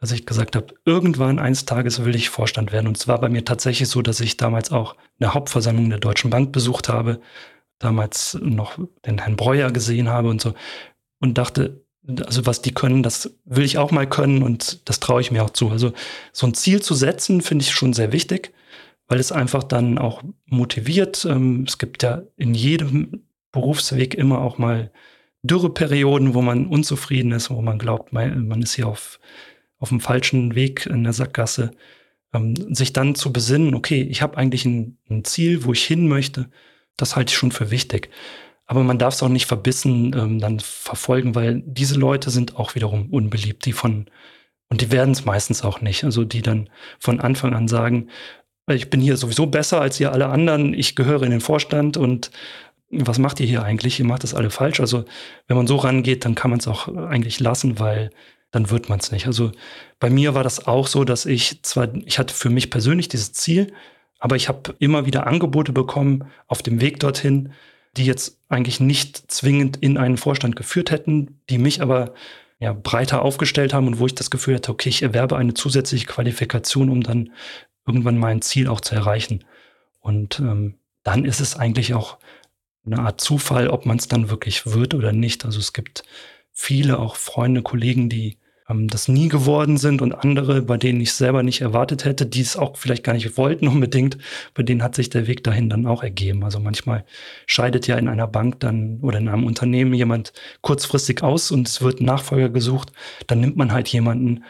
dass 0.02 0.12
ich 0.12 0.26
gesagt 0.26 0.58
habe, 0.58 0.76
irgendwann 0.84 1.40
eines 1.40 1.64
Tages 1.64 2.04
will 2.04 2.16
ich 2.16 2.30
Vorstand 2.30 2.74
werden. 2.74 2.88
Und 2.88 2.98
es 2.98 3.08
war 3.08 3.20
bei 3.22 3.30
mir 3.30 3.46
tatsächlich 3.46 3.88
so, 3.88 4.02
dass 4.02 4.20
ich 4.20 4.36
damals 4.36 4.74
auch 4.74 4.98
eine 5.20 5.34
Hauptversammlung 5.34 5.90
der 5.90 6.00
Deutschen 6.00 6.30
Bank 6.30 6.52
besucht 6.52 6.90
habe, 6.90 7.22
damals 7.80 8.38
noch 8.42 8.78
den 9.06 9.20
Herrn 9.20 9.38
Breuer 9.38 9.72
gesehen 9.72 10.10
habe 10.10 10.28
und 10.28 10.42
so 10.42 10.54
und 11.22 11.38
dachte, 11.38 11.86
also 12.26 12.46
was 12.46 12.62
die 12.62 12.74
können, 12.74 13.02
das 13.02 13.38
will 13.46 13.64
ich 13.64 13.78
auch 13.78 13.92
mal 13.92 14.08
können 14.08 14.44
und 14.44 14.88
das 14.90 15.00
traue 15.00 15.22
ich 15.22 15.32
mir 15.32 15.46
auch 15.46 15.50
zu. 15.50 15.70
Also 15.70 15.94
so 16.34 16.46
ein 16.46 16.54
Ziel 16.54 16.82
zu 16.82 16.94
setzen, 16.94 17.40
finde 17.42 17.64
ich 17.64 17.72
schon 17.72 17.94
sehr 17.94 18.12
wichtig, 18.12 18.54
weil 19.08 19.22
es 19.22 19.32
einfach 19.32 19.64
dann 19.64 19.98
auch 19.98 20.24
motiviert. 20.46 21.24
Ähm, 21.24 21.64
es 21.66 21.78
gibt 21.78 22.04
ja 22.04 22.24
in 22.36 22.54
jedem 22.54 23.24
Berufsweg 23.56 24.14
immer 24.14 24.42
auch 24.42 24.58
mal 24.58 24.92
Dürreperioden, 25.42 26.34
wo 26.34 26.42
man 26.42 26.68
unzufrieden 26.68 27.32
ist, 27.32 27.50
wo 27.50 27.62
man 27.62 27.80
glaubt, 27.80 28.14
man, 28.14 28.62
ist 28.62 28.76
hier 28.76 28.88
auf, 28.88 29.20
auf 29.80 29.90
dem 29.90 30.02
falschen 30.02 30.56
Weg 30.56 30.86
in 30.86 31.04
der 31.04 31.14
Sackgasse. 31.14 31.72
Ähm, 32.34 32.56
sich 32.76 32.94
dann 32.94 33.16
zu 33.16 33.32
besinnen, 33.32 33.74
okay, 33.74 34.02
ich 34.02 34.22
habe 34.22 34.38
eigentlich 34.38 34.66
ein, 34.66 34.98
ein, 35.10 35.24
Ziel, 35.24 35.64
wo 35.64 35.72
ich 35.72 35.86
hin 35.86 36.08
möchte, 36.08 36.50
das 36.98 37.16
halte 37.16 37.32
ich 37.32 37.38
schon 37.38 37.52
für 37.52 37.72
wichtig. 37.72 38.10
Aber 38.66 38.84
man 38.84 38.98
darf 38.98 39.14
es 39.14 39.24
auch 39.24 39.30
nicht 39.30 39.46
verbissen 39.46 40.14
ähm, 40.18 40.40
dann 40.40 40.60
verfolgen, 40.60 41.34
weil 41.34 41.64
diese 41.66 41.98
Leute 41.98 42.32
sind 42.32 42.58
auch 42.58 42.76
wiederum 42.76 43.10
unbeliebt, 43.12 43.66
die 43.66 43.74
von, 43.74 44.08
und 44.70 44.82
die 44.82 44.92
werden 44.92 45.12
es 45.12 45.24
meistens 45.24 45.64
auch 45.64 45.80
nicht, 45.80 46.04
also 46.04 46.26
die 46.26 46.42
dann 46.42 46.70
von 47.00 47.22
Anfang 47.22 47.54
an 47.54 47.68
sagen, 47.68 48.10
ich 48.68 48.90
bin 48.90 49.00
hier 49.00 49.16
sowieso 49.16 49.46
besser 49.46 49.80
als 49.80 50.00
ihr 50.00 50.12
alle 50.12 50.28
anderen, 50.28 50.74
ich 50.74 50.96
gehöre 50.96 51.24
in 51.24 51.32
den 51.32 51.42
Vorstand 51.42 51.98
und 51.98 52.32
was 52.90 53.20
macht 53.20 53.40
ihr 53.40 53.48
hier 53.48 53.64
eigentlich? 53.64 54.00
Ihr 54.00 54.06
macht 54.06 54.24
das 54.24 54.34
alle 54.34 54.50
falsch. 54.50 54.80
Also 54.80 55.06
wenn 55.48 55.58
man 55.58 55.68
so 55.68 55.78
rangeht, 55.78 56.26
dann 56.26 56.36
kann 56.36 56.52
man 56.52 56.60
es 56.60 56.68
auch 56.68 56.88
eigentlich 56.88 57.40
lassen, 57.40 57.80
weil 57.80 58.12
dann 58.52 58.70
wird 58.70 58.90
man 58.90 59.00
es 59.00 59.12
nicht. 59.12 59.28
Also 59.28 59.52
bei 60.00 60.10
mir 60.10 60.34
war 60.34 60.44
das 60.44 60.68
auch 60.68 60.88
so, 60.88 61.04
dass 61.04 61.26
ich 61.26 61.62
zwar, 61.64 61.94
ich 62.06 62.20
hatte 62.20 62.34
für 62.34 62.50
mich 62.50 62.70
persönlich 62.70 63.10
dieses 63.10 63.34
Ziel, 63.34 63.74
aber 64.20 64.36
ich 64.36 64.48
habe 64.48 64.76
immer 64.80 65.06
wieder 65.06 65.28
Angebote 65.28 65.74
bekommen 65.74 66.26
auf 66.48 66.62
dem 66.62 66.80
Weg 66.80 67.00
dorthin, 67.00 67.52
die 67.98 68.06
jetzt 68.06 68.40
eigentlich 68.50 68.80
nicht 68.80 69.32
zwingend 69.32 69.78
in 69.78 69.98
einen 69.98 70.18
Vorstand 70.18 70.56
geführt 70.56 70.92
hätten, 70.92 71.40
die 71.50 71.58
mich 71.58 71.82
aber 71.82 72.14
ja, 72.60 72.74
breiter 72.74 73.22
aufgestellt 73.22 73.74
haben 73.74 73.88
und 73.88 74.00
wo 74.00 74.06
ich 74.06 74.16
das 74.16 74.32
Gefühl 74.32 74.56
hatte, 74.56 74.72
okay, 74.72 74.90
ich 74.90 75.02
erwerbe 75.02 75.36
eine 75.38 75.54
zusätzliche 75.54 76.06
Qualifikation, 76.06 76.90
um 76.90 77.04
dann 77.04 77.32
irgendwann 77.86 78.18
mein 78.18 78.42
Ziel 78.42 78.68
auch 78.68 78.82
zu 78.82 78.96
erreichen. 78.96 79.44
Und 80.00 80.40
ähm, 80.40 80.76
dann 81.04 81.26
ist 81.26 81.42
es 81.42 81.56
eigentlich 81.56 81.94
auch 81.94 82.18
eine 82.86 83.00
Art 83.00 83.22
Zufall, 83.22 83.68
ob 83.70 83.86
man 83.86 83.98
es 83.98 84.08
dann 84.08 84.30
wirklich 84.30 84.66
wird 84.66 84.94
oder 84.94 85.12
nicht. 85.12 85.46
Also 85.46 85.60
es 85.60 85.74
gibt 85.74 86.04
viele, 86.52 87.00
auch 87.00 87.16
Freunde, 87.16 87.62
Kollegen, 87.62 88.10
die 88.10 88.38
ähm, 88.70 88.88
das 88.88 89.08
nie 89.08 89.28
geworden 89.28 89.78
sind 89.78 90.02
und 90.02 90.14
andere, 90.14 90.62
bei 90.62 90.78
denen 90.78 91.02
ich 91.02 91.14
selber 91.14 91.44
nicht 91.44 91.62
erwartet 91.62 92.06
hätte, 92.06 92.26
die 92.26 92.42
es 92.42 92.58
auch 92.58 92.78
vielleicht 92.78 93.04
gar 93.04 93.14
nicht 93.14 93.38
wollten 93.38 93.68
unbedingt, 93.68 94.18
bei 94.54 94.64
denen 94.64 94.84
hat 94.84 94.96
sich 94.96 95.10
der 95.10 95.28
Weg 95.28 95.44
dahin 95.44 95.70
dann 95.70 95.86
auch 95.86 96.04
ergeben. 96.04 96.44
Also 96.44 96.60
manchmal 96.60 97.06
scheidet 97.46 97.88
ja 97.88 97.98
in 97.98 98.08
einer 98.08 98.28
Bank 98.28 98.60
dann 98.60 99.00
oder 99.02 99.18
in 99.20 99.28
einem 99.28 99.46
Unternehmen 99.46 99.94
jemand 99.94 100.34
kurzfristig 100.62 101.24
aus 101.24 101.52
und 101.52 101.68
es 101.68 101.82
wird 101.82 102.02
Nachfolger 102.02 102.50
gesucht. 102.50 102.92
Dann 103.28 103.40
nimmt 103.40 103.58
man 103.58 103.72
halt 103.72 103.88
jemanden, 103.90 104.44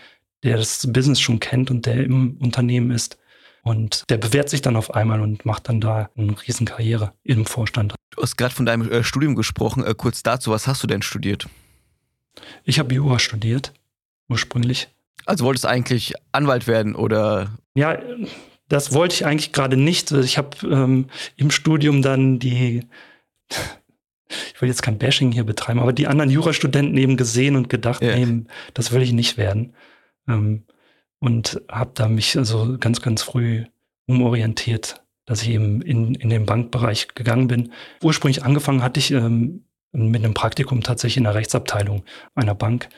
der 0.44 0.58
das 0.58 0.88
Business 0.92 1.20
schon 1.20 1.40
kennt 1.40 1.72
und 1.72 1.86
der 1.86 2.04
im 2.04 2.38
Unternehmen 2.38 2.92
ist. 2.92 3.18
Und 3.64 4.04
der 4.12 4.18
bewährt 4.18 4.48
sich 4.48 4.62
dann 4.62 4.76
auf 4.76 4.94
einmal 4.94 5.22
und 5.22 5.44
macht 5.44 5.70
dann 5.70 5.82
da 5.82 6.12
eine 6.16 6.36
Riesenkarriere 6.40 7.14
im 7.24 7.48
Vorstand. 7.48 7.95
Du 8.12 8.22
hast 8.22 8.38
gerade 8.38 8.54
von 8.54 8.66
deinem 8.66 8.90
äh, 8.90 9.04
Studium 9.04 9.36
gesprochen. 9.36 9.84
Äh, 9.84 9.94
kurz 9.96 10.24
dazu, 10.24 10.52
was 10.52 10.68
hast 10.68 10.82
du 10.84 10.88
denn 10.88 11.02
studiert? 11.02 11.48
Ich 12.64 12.80
habe 12.80 12.94
Jura 12.94 13.20
studiert, 13.20 13.74
ursprünglich. 14.30 14.90
Also 15.26 15.46
wolltest 15.46 15.64
du 15.64 15.70
eigentlich 15.70 16.14
Anwalt 16.32 16.68
werden 16.68 16.96
oder? 16.96 17.58
Ja, 17.74 17.98
das 18.68 18.94
wollte 18.94 19.16
ich 19.16 19.26
eigentlich 19.26 19.52
gerade 19.52 19.78
nicht. 19.78 20.12
Ich 20.12 20.38
habe 20.38 20.58
ähm, 20.64 21.08
im 21.36 21.52
Studium 21.52 22.02
dann 22.02 22.40
die, 22.40 22.88
ich 24.54 24.62
will 24.62 24.70
jetzt 24.70 24.84
kein 24.84 24.98
Bashing 24.98 25.32
hier 25.32 25.44
betreiben, 25.44 25.80
aber 25.80 25.94
die 25.94 26.08
anderen 26.08 26.30
Jurastudenten 26.30 26.98
eben 26.98 27.18
gesehen 27.18 27.56
und 27.56 27.70
gedacht, 27.70 28.02
yeah. 28.02 28.18
nee, 28.18 28.46
das 28.74 28.92
will 28.92 29.02
ich 29.02 29.14
nicht 29.14 29.38
werden. 29.38 29.74
Ähm, 30.28 30.64
und 31.20 31.62
habe 31.70 31.92
da 31.96 32.08
mich 32.08 32.38
also 32.38 32.78
ganz, 32.80 33.02
ganz 33.02 33.24
früh 33.24 33.66
umorientiert 34.06 35.05
dass 35.26 35.42
ich 35.42 35.50
eben 35.50 35.82
in, 35.82 36.16
in 36.16 36.30
den 36.30 36.46
Bankbereich 36.46 37.10
gegangen 37.16 37.48
bin. 37.48 37.72
Ursprünglich 38.02 38.44
angefangen 38.44 38.84
hatte 38.84 39.00
ich 39.00 39.12
ähm, 39.12 39.66
mit 39.92 40.24
einem 40.24 40.34
Praktikum 40.34 40.84
tatsächlich 40.84 41.18
in 41.18 41.24
der 41.24 41.36
Rechtsabteilung 41.36 42.04
einer 42.36 42.56
Bank. 42.56 42.90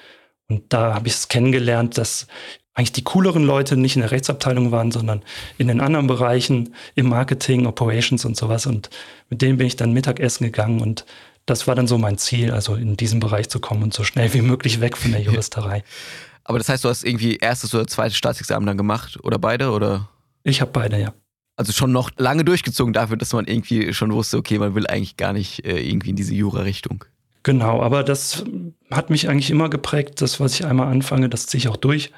Und 0.50 0.74
da 0.74 0.94
habe 0.94 1.08
ich 1.08 1.14
es 1.14 1.28
kennengelernt, 1.28 1.98
dass 1.98 2.28
eigentlich 2.74 2.92
die 2.92 3.04
cooleren 3.04 3.44
Leute 3.44 3.76
nicht 3.76 3.96
in 3.96 4.02
der 4.02 4.12
Rechtsabteilung 4.12 4.72
waren, 4.72 4.92
sondern 4.92 5.24
in 5.58 5.68
den 5.68 5.82
anderen 5.82 6.08
Bereichen, 6.08 6.76
im 6.96 7.10
Marketing, 7.10 7.66
Operations 7.66 8.24
und 8.24 8.38
sowas. 8.38 8.66
Und 8.66 8.90
mit 9.30 9.42
denen 9.42 9.58
bin 9.58 9.68
ich 9.68 9.76
dann 9.76 9.94
Mittagessen 9.94 10.44
gegangen 10.44 10.82
und 10.82 11.06
das 11.46 11.66
war 11.66 11.76
dann 11.76 11.88
so 11.88 11.98
mein 11.98 12.18
Ziel, 12.18 12.52
also 12.52 12.76
in 12.76 12.98
diesen 12.98 13.20
Bereich 13.20 13.50
zu 13.50 13.60
kommen 13.60 13.84
und 13.84 13.94
so 13.94 14.04
schnell 14.04 14.34
wie 14.34 14.42
möglich 14.42 14.82
weg 14.82 14.98
von 14.98 15.12
der 15.12 15.22
Juristerei. 15.24 15.84
Aber 16.44 16.58
das 16.58 16.70
heißt, 16.70 16.84
du 16.84 16.90
hast 16.90 17.04
irgendwie 17.04 17.38
erstes 17.38 17.74
oder 17.74 17.88
zweites 17.88 18.18
Staatsexamen 18.18 18.68
dann 18.68 18.78
gemacht 18.78 19.18
oder 19.24 19.40
beide 19.40 19.72
oder? 19.72 20.10
Ich 20.44 20.62
habe 20.62 20.72
beide, 20.72 21.00
ja 21.00 21.14
also 21.58 21.74
schon 21.74 21.92
noch 21.92 22.12
lange 22.18 22.46
durchgezogen 22.46 22.94
dafür, 22.94 23.18
dass 23.18 23.34
man 23.34 23.46
irgendwie 23.46 23.94
schon 23.94 24.14
wusste, 24.14 24.38
okay, 24.38 24.60
man 24.60 24.76
will 24.76 24.88
eigentlich 24.88 25.18
gar 25.18 25.34
nicht 25.34 25.66
äh, 25.66 25.80
irgendwie 25.80 26.12
in 26.12 26.16
diese 26.16 26.34
Jura-Richtung. 26.34 27.04
Genau, 27.44 27.82
aber 27.82 28.04
das 28.04 28.46
hat 28.92 29.10
mich 29.10 29.28
eigentlich 29.28 29.50
immer 29.50 29.70
geprägt. 29.70 30.22
Das, 30.22 30.40
was 30.40 30.54
ich 30.54 30.66
einmal 30.66 30.88
anfange, 30.88 31.30
das 31.30 31.48
ziehe 31.48 31.60
ich 31.60 31.68
auch 31.68 31.78
durch. 31.78 32.12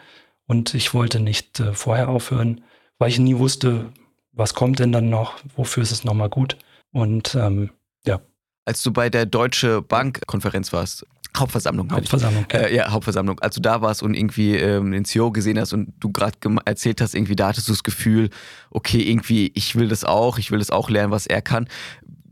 Und 0.46 0.74
ich 0.74 0.94
wollte 0.94 1.20
nicht 1.20 1.60
äh, 1.60 1.74
vorher 1.74 2.10
aufhören, 2.10 2.62
weil 2.98 3.10
ich 3.10 3.20
nie 3.20 3.38
wusste, 3.38 3.94
was 4.34 4.54
kommt 4.54 4.80
denn 4.80 4.92
dann 4.92 5.10
noch, 5.10 5.36
wofür 5.56 5.84
ist 5.84 5.92
es 5.92 6.04
nochmal 6.04 6.30
gut. 6.30 6.58
Und 6.92 7.36
ähm, 7.36 7.70
ja. 8.06 8.20
Als 8.66 8.84
du 8.84 8.92
bei 8.92 9.10
der 9.10 9.26
Deutsche 9.26 9.82
Bank 9.82 10.22
Konferenz 10.28 10.74
warst, 10.74 11.06
Hauptversammlung. 11.38 11.92
Hauptversammlung. 11.92 12.46
Ja. 12.52 12.60
Äh, 12.60 12.76
ja, 12.76 12.92
Hauptversammlung. 12.92 13.40
Als 13.40 13.56
du 13.56 13.62
da 13.62 13.82
warst 13.82 14.02
und 14.02 14.14
irgendwie 14.14 14.56
ähm, 14.56 14.92
den 14.92 15.06
CEO 15.06 15.32
gesehen 15.32 15.60
hast 15.60 15.74
und 15.74 15.94
du 16.00 16.12
gerade 16.12 16.38
erzählt 16.66 17.02
hast, 17.02 17.14
irgendwie 17.14 17.36
da 17.36 17.50
hattest 17.50 17.68
du 17.68 17.72
das 17.72 17.84
Gefühl, 17.84 18.30
okay, 18.72 19.02
irgendwie, 19.02 19.52
ich 19.54 19.76
will 19.76 19.88
das 19.88 20.04
auch, 20.04 20.40
ich 20.40 20.52
will 20.52 20.60
das 20.60 20.72
auch 20.72 20.90
lernen, 20.90 21.12
was 21.12 21.28
er 21.28 21.42
kann. 21.42 21.68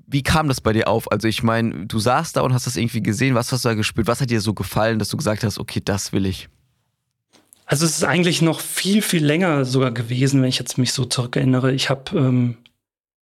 Wie 0.07 0.23
kam 0.23 0.47
das 0.47 0.61
bei 0.61 0.73
dir 0.73 0.87
auf? 0.87 1.11
Also 1.11 1.27
ich 1.27 1.43
meine, 1.43 1.85
du 1.85 1.99
saßt 1.99 2.35
da 2.35 2.41
und 2.41 2.53
hast 2.53 2.65
das 2.65 2.77
irgendwie 2.77 3.03
gesehen, 3.03 3.35
was 3.35 3.51
hast 3.51 3.65
du 3.65 3.69
da 3.69 3.75
gespürt? 3.75 4.07
Was 4.07 4.21
hat 4.21 4.29
dir 4.29 4.41
so 4.41 4.53
gefallen, 4.53 4.99
dass 4.99 5.09
du 5.09 5.17
gesagt 5.17 5.43
hast, 5.43 5.59
okay, 5.59 5.81
das 5.83 6.13
will 6.13 6.25
ich? 6.25 6.49
Also 7.65 7.85
es 7.85 7.97
ist 7.97 8.05
eigentlich 8.05 8.41
noch 8.41 8.61
viel, 8.61 9.01
viel 9.01 9.23
länger 9.23 9.65
sogar 9.65 9.91
gewesen, 9.91 10.41
wenn 10.41 10.49
ich 10.49 10.57
jetzt 10.57 10.77
mich 10.77 10.93
so 10.93 11.03
zurückerinnere. 11.03 11.73
Ich 11.73 11.89
habe 11.89 12.17
ähm, 12.17 12.57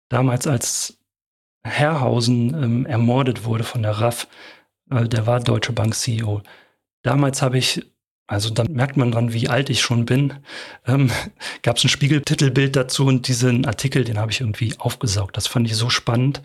damals 0.09 0.45
als 0.45 0.97
Herrhausen 1.63 2.53
ähm, 2.61 2.85
ermordet 2.85 3.45
wurde 3.45 3.63
von 3.63 3.81
der 3.81 3.91
RAF, 3.91 4.27
äh, 4.93 5.07
der 5.07 5.27
war 5.27 5.39
Deutsche 5.39 5.73
Bank 5.73 5.95
CEO. 5.95 6.41
Damals 7.03 7.41
habe 7.41 7.57
ich, 7.57 7.85
also 8.27 8.49
da 8.49 8.63
merkt 8.63 8.97
man 8.97 9.11
dran, 9.11 9.33
wie 9.33 9.49
alt 9.49 9.69
ich 9.69 9.81
schon 9.81 10.05
bin, 10.05 10.33
ähm, 10.85 11.11
gab 11.61 11.77
es 11.77 11.83
ein 11.83 11.89
Spiegeltitelbild 11.89 12.75
dazu 12.75 13.05
und 13.05 13.27
diesen 13.27 13.65
Artikel, 13.65 14.03
den 14.03 14.17
habe 14.17 14.31
ich 14.31 14.41
irgendwie 14.41 14.73
aufgesaugt. 14.79 15.37
Das 15.37 15.47
fand 15.47 15.67
ich 15.67 15.75
so 15.75 15.89
spannend. 15.89 16.41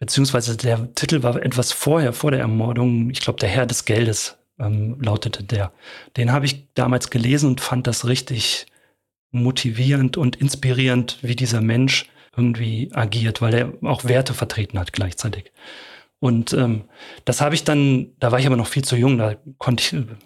Beziehungsweise 0.00 0.56
der 0.56 0.94
Titel 0.94 1.22
war 1.22 1.42
etwas 1.42 1.72
vorher, 1.72 2.12
vor 2.12 2.30
der 2.30 2.40
Ermordung. 2.40 3.10
Ich 3.10 3.20
glaube, 3.20 3.40
der 3.40 3.48
Herr 3.48 3.66
des 3.66 3.84
Geldes 3.84 4.38
ähm, 4.58 4.96
lautete 5.00 5.42
der. 5.42 5.72
Den 6.16 6.32
habe 6.32 6.46
ich 6.46 6.72
damals 6.74 7.10
gelesen 7.10 7.50
und 7.50 7.60
fand 7.60 7.86
das 7.86 8.06
richtig 8.06 8.66
motivierend 9.30 10.16
und 10.16 10.36
inspirierend, 10.36 11.18
wie 11.22 11.36
dieser 11.36 11.60
Mensch 11.60 12.08
irgendwie 12.36 12.90
agiert, 12.94 13.42
weil 13.42 13.54
er 13.54 13.72
auch 13.82 14.04
Werte 14.04 14.34
vertreten 14.34 14.78
hat 14.78 14.92
gleichzeitig. 14.92 15.52
Und 16.20 16.52
ähm, 16.52 16.84
das 17.24 17.40
habe 17.40 17.54
ich 17.54 17.64
dann, 17.64 18.12
da 18.18 18.32
war 18.32 18.40
ich 18.40 18.46
aber 18.46 18.56
noch 18.56 18.66
viel 18.66 18.84
zu 18.84 18.96
jung, 18.96 19.18
da 19.18 19.36
konnte 19.58 19.82
ich, 19.82 20.16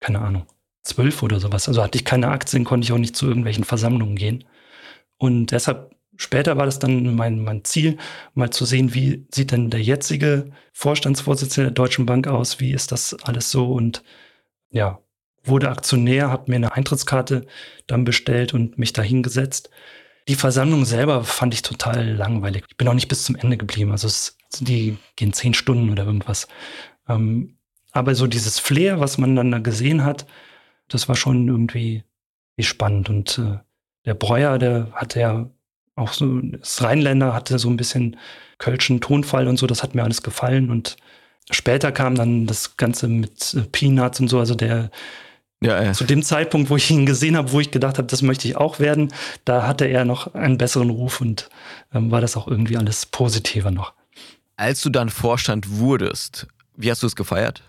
keine 0.00 0.20
Ahnung, 0.20 0.46
zwölf 0.82 1.22
oder 1.22 1.40
sowas. 1.40 1.68
Also 1.68 1.82
hatte 1.82 1.98
ich 1.98 2.04
keine 2.04 2.28
Aktien, 2.28 2.64
konnte 2.64 2.84
ich 2.84 2.92
auch 2.92 2.98
nicht 2.98 3.16
zu 3.16 3.26
irgendwelchen 3.26 3.64
Versammlungen 3.64 4.16
gehen. 4.16 4.44
Und 5.18 5.50
deshalb, 5.50 5.94
später 6.16 6.56
war 6.56 6.66
das 6.66 6.78
dann 6.78 7.14
mein, 7.14 7.42
mein 7.42 7.64
Ziel, 7.64 7.98
mal 8.34 8.50
zu 8.50 8.64
sehen, 8.64 8.94
wie 8.94 9.26
sieht 9.32 9.52
denn 9.52 9.70
der 9.70 9.82
jetzige 9.82 10.50
Vorstandsvorsitzende 10.72 11.70
der 11.70 11.74
Deutschen 11.74 12.06
Bank 12.06 12.26
aus, 12.26 12.60
wie 12.60 12.72
ist 12.72 12.92
das 12.92 13.14
alles 13.22 13.50
so 13.50 13.72
und 13.72 14.02
ja, 14.70 15.00
wurde 15.44 15.68
Aktionär, 15.68 16.30
habe 16.30 16.50
mir 16.50 16.56
eine 16.56 16.72
Eintrittskarte 16.72 17.46
dann 17.86 18.04
bestellt 18.04 18.54
und 18.54 18.78
mich 18.78 18.92
da 18.92 19.02
hingesetzt. 19.02 19.70
Die 20.26 20.34
Versammlung 20.34 20.84
selber 20.86 21.22
fand 21.24 21.52
ich 21.52 21.62
total 21.62 22.08
langweilig. 22.08 22.64
Ich 22.68 22.76
bin 22.76 22.88
auch 22.88 22.94
nicht 22.94 23.08
bis 23.08 23.24
zum 23.24 23.36
Ende 23.36 23.58
geblieben. 23.58 23.92
Also 23.92 24.06
es, 24.06 24.38
die 24.60 24.96
gehen 25.16 25.32
zehn 25.32 25.54
Stunden 25.54 25.90
oder 25.90 26.04
irgendwas. 26.04 26.48
Ähm, 27.08 27.56
aber 27.92 28.14
so 28.14 28.26
dieses 28.26 28.58
Flair, 28.58 29.00
was 29.00 29.18
man 29.18 29.36
dann 29.36 29.50
da 29.50 29.58
gesehen 29.58 30.04
hat, 30.04 30.26
das 30.88 31.08
war 31.08 31.16
schon 31.16 31.48
irgendwie 31.48 32.04
spannend. 32.58 33.08
Und 33.08 33.38
äh, 33.38 33.58
der 34.04 34.14
Breuer, 34.14 34.58
der 34.58 34.90
hatte 34.92 35.20
ja 35.20 35.50
auch 35.96 36.12
so, 36.12 36.40
das 36.40 36.82
Rheinländer 36.82 37.34
hatte 37.34 37.58
so 37.58 37.68
ein 37.70 37.76
bisschen 37.76 38.16
kölschen 38.58 39.00
Tonfall 39.00 39.46
und 39.46 39.58
so, 39.58 39.66
das 39.66 39.82
hat 39.82 39.94
mir 39.94 40.02
alles 40.02 40.22
gefallen. 40.22 40.70
Und 40.70 40.96
später 41.50 41.92
kam 41.92 42.14
dann 42.14 42.46
das 42.46 42.76
Ganze 42.76 43.08
mit 43.08 43.54
äh, 43.54 43.62
Peanuts 43.62 44.20
und 44.20 44.28
so, 44.28 44.38
also 44.38 44.54
der 44.54 44.90
ja, 45.64 45.82
ja. 45.82 45.92
Zu 45.92 46.04
dem 46.04 46.22
Zeitpunkt, 46.22 46.68
wo 46.68 46.76
ich 46.76 46.90
ihn 46.90 47.06
gesehen 47.06 47.36
habe, 47.38 47.52
wo 47.52 47.60
ich 47.60 47.70
gedacht 47.70 47.96
habe, 47.96 48.06
das 48.06 48.20
möchte 48.20 48.46
ich 48.46 48.56
auch 48.56 48.80
werden, 48.80 49.14
da 49.46 49.66
hatte 49.66 49.86
er 49.86 50.04
noch 50.04 50.34
einen 50.34 50.58
besseren 50.58 50.90
Ruf 50.90 51.22
und 51.22 51.48
ähm, 51.94 52.10
war 52.10 52.20
das 52.20 52.36
auch 52.36 52.48
irgendwie 52.48 52.76
alles 52.76 53.06
positiver 53.06 53.70
noch. 53.70 53.94
Als 54.56 54.82
du 54.82 54.90
dann 54.90 55.10
Vorstand 55.10 55.78
wurdest, 55.78 56.46
wie 56.76 56.90
hast 56.90 57.02
du 57.02 57.06
es 57.06 57.16
gefeiert? 57.16 57.62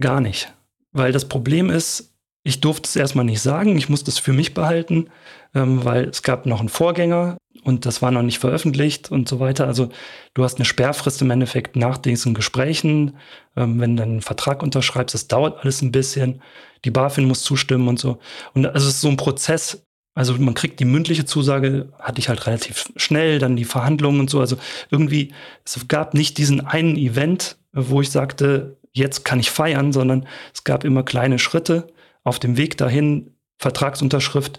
Gar 0.00 0.20
nicht. 0.20 0.52
Weil 0.92 1.12
das 1.12 1.28
Problem 1.28 1.70
ist, 1.70 2.12
ich 2.42 2.60
durfte 2.60 2.88
es 2.88 2.96
erstmal 2.96 3.24
nicht 3.24 3.40
sagen, 3.40 3.76
ich 3.76 3.88
musste 3.88 4.10
es 4.10 4.18
für 4.18 4.32
mich 4.32 4.54
behalten, 4.54 5.08
ähm, 5.54 5.84
weil 5.84 6.08
es 6.08 6.22
gab 6.22 6.46
noch 6.46 6.60
einen 6.60 6.68
Vorgänger 6.68 7.38
und 7.62 7.86
das 7.86 8.02
war 8.02 8.10
noch 8.10 8.22
nicht 8.22 8.38
veröffentlicht 8.38 9.10
und 9.10 9.28
so 9.28 9.40
weiter. 9.40 9.66
Also 9.66 9.90
du 10.34 10.44
hast 10.44 10.56
eine 10.56 10.64
Sperrfrist 10.64 11.22
im 11.22 11.30
Endeffekt 11.30 11.76
nach 11.76 11.96
diesen 11.96 12.34
Gesprächen, 12.34 13.16
ähm, 13.56 13.80
wenn 13.80 13.96
du 13.96 14.02
einen 14.02 14.20
Vertrag 14.20 14.62
unterschreibst, 14.62 15.14
das 15.14 15.28
dauert 15.28 15.60
alles 15.60 15.80
ein 15.80 15.92
bisschen 15.92 16.42
die 16.84 16.90
BaFin 16.90 17.26
muss 17.26 17.42
zustimmen 17.42 17.88
und 17.88 17.98
so. 17.98 18.18
Und 18.54 18.66
also 18.66 18.88
es 18.88 18.94
ist 18.94 19.00
so 19.00 19.08
ein 19.08 19.16
Prozess. 19.16 19.82
Also 20.14 20.34
man 20.34 20.54
kriegt 20.54 20.78
die 20.78 20.84
mündliche 20.84 21.24
Zusage, 21.24 21.92
hatte 21.98 22.20
ich 22.20 22.28
halt 22.28 22.46
relativ 22.46 22.90
schnell, 22.96 23.38
dann 23.40 23.56
die 23.56 23.64
Verhandlungen 23.64 24.20
und 24.20 24.30
so. 24.30 24.40
Also 24.40 24.56
irgendwie, 24.90 25.32
es 25.64 25.88
gab 25.88 26.14
nicht 26.14 26.38
diesen 26.38 26.64
einen 26.64 26.96
Event, 26.96 27.56
wo 27.72 28.00
ich 28.00 28.10
sagte, 28.10 28.76
jetzt 28.92 29.24
kann 29.24 29.40
ich 29.40 29.50
feiern, 29.50 29.92
sondern 29.92 30.26
es 30.52 30.62
gab 30.62 30.84
immer 30.84 31.02
kleine 31.02 31.40
Schritte 31.40 31.88
auf 32.22 32.38
dem 32.38 32.56
Weg 32.56 32.76
dahin, 32.76 33.34
Vertragsunterschrift, 33.58 34.58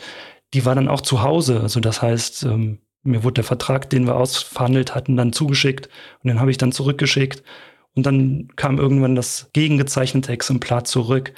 die 0.54 0.66
war 0.66 0.76
dann 0.76 0.90
auch 0.90 1.02
zu 1.02 1.22
Hause. 1.22 1.62
Also 1.62 1.80
das 1.80 2.02
heißt, 2.02 2.44
ähm, 2.44 2.80
mir 3.04 3.24
wurde 3.24 3.36
der 3.36 3.44
Vertrag, 3.44 3.90
den 3.90 4.08
wir 4.08 4.16
ausverhandelt 4.16 4.94
hatten, 4.94 5.16
dann 5.16 5.34
zugeschickt 5.34 5.90
und 6.22 6.28
den 6.28 6.40
habe 6.40 6.52
ich 6.52 6.58
dann 6.58 6.72
zurückgeschickt. 6.72 7.44
Und 7.94 8.06
dann 8.06 8.50
kam 8.58 8.78
irgendwann 8.78 9.16
das 9.16 9.50
gegengezeichnete 9.54 10.32
Exemplar 10.32 10.84
zurück. 10.84 11.34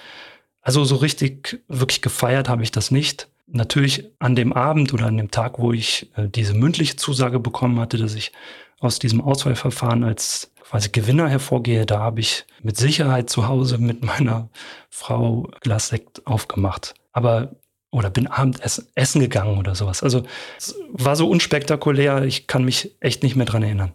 Also 0.61 0.83
so 0.85 0.95
richtig 0.95 1.63
wirklich 1.67 2.01
gefeiert 2.01 2.49
habe 2.49 2.63
ich 2.63 2.71
das 2.71 2.89
nicht. 2.89 3.29
Natürlich 3.47 4.05
an 4.19 4.35
dem 4.35 4.51
Abend 4.53 4.93
oder 4.93 5.05
an 5.05 5.17
dem 5.17 5.31
Tag, 5.31 5.59
wo 5.59 5.71
ich 5.71 6.11
äh, 6.15 6.27
diese 6.27 6.53
mündliche 6.53 6.97
Zusage 6.97 7.39
bekommen 7.39 7.79
hatte, 7.79 7.97
dass 7.97 8.13
ich 8.13 8.31
aus 8.79 8.99
diesem 8.99 9.21
Auswahlverfahren 9.21 10.03
als 10.03 10.51
quasi 10.61 10.89
Gewinner 10.89 11.29
hervorgehe, 11.29 11.85
da 11.85 11.99
habe 11.99 12.19
ich 12.19 12.45
mit 12.61 12.77
Sicherheit 12.77 13.29
zu 13.29 13.47
Hause 13.47 13.77
mit 13.77 14.03
meiner 14.03 14.49
Frau 14.89 15.49
Glas 15.61 15.87
Sekt 15.87 16.27
aufgemacht. 16.27 16.93
Aber 17.13 17.55
oder 17.89 18.09
bin 18.09 18.27
Abendessen 18.27 18.87
essen 18.95 19.21
gegangen 19.21 19.57
oder 19.57 19.73
sowas. 19.75 20.03
Also 20.03 20.23
es 20.57 20.75
war 20.91 21.15
so 21.15 21.29
unspektakulär, 21.29 22.23
ich 22.23 22.47
kann 22.47 22.65
mich 22.65 22.95
echt 22.99 23.23
nicht 23.23 23.35
mehr 23.35 23.45
dran 23.45 23.63
erinnern. 23.63 23.93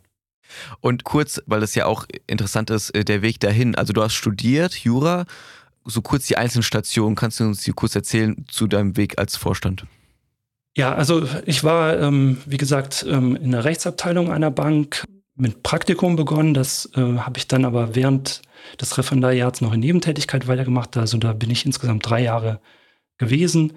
Und 0.81 1.05
kurz, 1.05 1.43
weil 1.47 1.62
es 1.62 1.75
ja 1.75 1.87
auch 1.87 2.07
interessant 2.27 2.71
ist, 2.71 2.91
äh, 2.91 3.05
der 3.05 3.23
Weg 3.23 3.41
dahin. 3.41 3.75
Also 3.75 3.93
du 3.93 4.03
hast 4.03 4.15
studiert, 4.15 4.75
Jura, 4.75 5.25
so 5.85 6.03
kurz 6.03 6.27
die 6.27 6.37
einzelnen 6.37 6.62
Stationen. 6.62 7.16
Kannst 7.16 7.40
du 7.40 7.45
uns 7.45 7.62
hier 7.62 7.75
kurz 7.75 7.95
erzählen 7.95 8.45
zu 8.49 8.66
deinem 8.66 8.97
Weg 8.97 9.18
als 9.18 9.37
Vorstand? 9.37 9.87
Ja, 10.77 10.95
also 10.95 11.29
ich 11.45 11.64
war, 11.64 11.99
ähm, 11.99 12.38
wie 12.47 12.57
gesagt, 12.57 13.05
ähm, 13.09 13.37
in 13.37 13.51
der 13.51 13.64
Rechtsabteilung 13.64 14.33
einer 14.33 14.51
Bank 14.51 15.05
mit 15.35 15.62
Praktikum 15.62 16.16
begonnen. 16.16 16.55
Das 16.55 16.90
äh, 16.95 17.01
habe 17.01 17.38
ich 17.38 17.49
dann 17.49 17.64
aber 17.64 17.95
während 17.95 18.42
des 18.81 18.97
Referendariats 18.97 19.61
noch 19.61 19.73
in 19.73 19.81
Nebentätigkeit 19.81 20.49
weitergemacht. 20.49 20.97
Also 20.97 21.18
da 21.18 21.33
bin 21.33 21.51
ich 21.51 21.66
insgesamt 21.66 22.09
drei 22.09 22.23
Jahre 22.23 22.61
gewesen. 23.18 23.75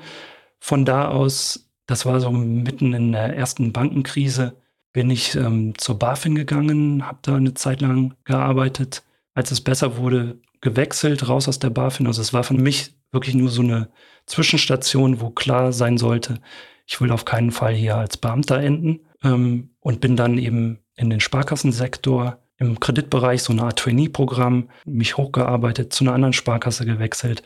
Von 0.60 0.86
da 0.86 1.10
aus, 1.10 1.70
das 1.86 2.06
war 2.06 2.20
so 2.20 2.32
mitten 2.32 2.94
in 2.94 3.12
der 3.12 3.36
ersten 3.36 3.74
Bankenkrise, 3.74 4.56
bin 4.94 5.10
ich 5.10 5.36
ähm, 5.36 5.78
zur 5.78 6.00
BaFin 6.00 6.36
gegangen, 6.36 7.06
habe 7.06 7.20
da 7.22 7.36
eine 7.36 7.54
Zeit 7.54 7.82
lang 7.82 8.16
gearbeitet. 8.24 9.04
Als 9.34 9.52
es 9.52 9.60
besser 9.60 9.98
wurde, 9.98 10.40
gewechselt, 10.66 11.30
raus 11.30 11.48
aus 11.48 11.60
der 11.60 11.70
BaFin. 11.70 12.08
Also 12.08 12.22
es 12.22 12.34
war 12.34 12.44
für 12.44 12.56
mich 12.56 12.96
wirklich 13.12 13.36
nur 13.36 13.50
so 13.50 13.62
eine 13.62 13.90
Zwischenstation, 14.26 15.22
wo 15.22 15.30
klar 15.30 15.72
sein 15.72 15.98
sollte, 15.98 16.42
ich 16.88 17.00
will 17.00 17.12
auf 17.12 17.24
keinen 17.24 17.52
Fall 17.52 17.74
hier 17.74 17.96
als 17.96 18.18
Beamter 18.18 18.60
enden 18.60 19.02
ähm, 19.24 19.70
und 19.80 20.02
bin 20.02 20.16
dann 20.16 20.38
eben 20.40 20.80
in 20.96 21.12
den 21.12 21.20
Sparkassensektor 21.20 22.40
im 22.58 22.80
Kreditbereich 22.80 23.44
so 23.44 23.54
eine 23.54 23.64
Art 23.64 23.78
Trainee-Programm, 23.78 24.70
mich 24.86 25.18
hochgearbeitet, 25.18 25.94
zu 25.94 26.04
einer 26.04 26.14
anderen 26.14 26.34
Sparkasse 26.34 26.86
gewechselt, 26.86 27.44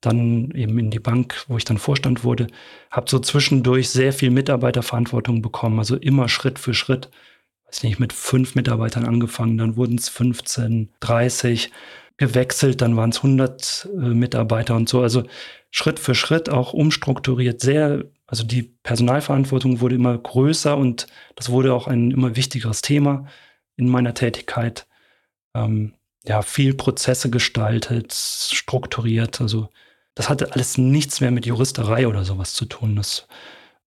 dann 0.00 0.50
eben 0.52 0.78
in 0.78 0.90
die 0.90 0.98
Bank, 0.98 1.44
wo 1.48 1.58
ich 1.58 1.64
dann 1.64 1.78
Vorstand 1.78 2.24
wurde, 2.24 2.46
habe 2.90 3.10
so 3.10 3.18
zwischendurch 3.18 3.90
sehr 3.90 4.12
viel 4.14 4.30
Mitarbeiterverantwortung 4.30 5.42
bekommen, 5.42 5.78
also 5.78 5.96
immer 5.96 6.28
Schritt 6.28 6.58
für 6.58 6.74
Schritt. 6.74 7.10
Weiß 7.66 7.82
nicht, 7.82 7.98
mit 7.98 8.12
fünf 8.12 8.54
Mitarbeitern 8.54 9.04
angefangen, 9.04 9.58
dann 9.58 9.76
wurden 9.76 9.96
es 9.96 10.08
15, 10.08 10.90
30 11.00 11.70
gewechselt, 12.22 12.80
dann 12.80 12.96
waren 12.96 13.10
es 13.10 13.16
100 13.16 13.88
äh, 13.92 13.96
Mitarbeiter 13.98 14.76
und 14.76 14.88
so. 14.88 15.02
Also 15.02 15.24
Schritt 15.72 15.98
für 15.98 16.14
Schritt 16.14 16.48
auch 16.48 16.72
umstrukturiert, 16.72 17.60
sehr, 17.60 18.04
also 18.26 18.44
die 18.44 18.62
Personalverantwortung 18.62 19.80
wurde 19.80 19.96
immer 19.96 20.16
größer 20.16 20.76
und 20.76 21.08
das 21.34 21.50
wurde 21.50 21.74
auch 21.74 21.88
ein 21.88 22.12
immer 22.12 22.36
wichtigeres 22.36 22.80
Thema 22.80 23.26
in 23.76 23.88
meiner 23.88 24.14
Tätigkeit. 24.14 24.86
Ähm, 25.52 25.94
ja, 26.24 26.42
viel 26.42 26.74
Prozesse 26.74 27.28
gestaltet, 27.28 28.12
strukturiert. 28.12 29.40
Also 29.40 29.68
das 30.14 30.28
hatte 30.28 30.52
alles 30.52 30.78
nichts 30.78 31.20
mehr 31.20 31.32
mit 31.32 31.44
Juristerei 31.44 32.06
oder 32.06 32.24
sowas 32.24 32.54
zu 32.54 32.66
tun. 32.66 32.94
Das 32.94 33.26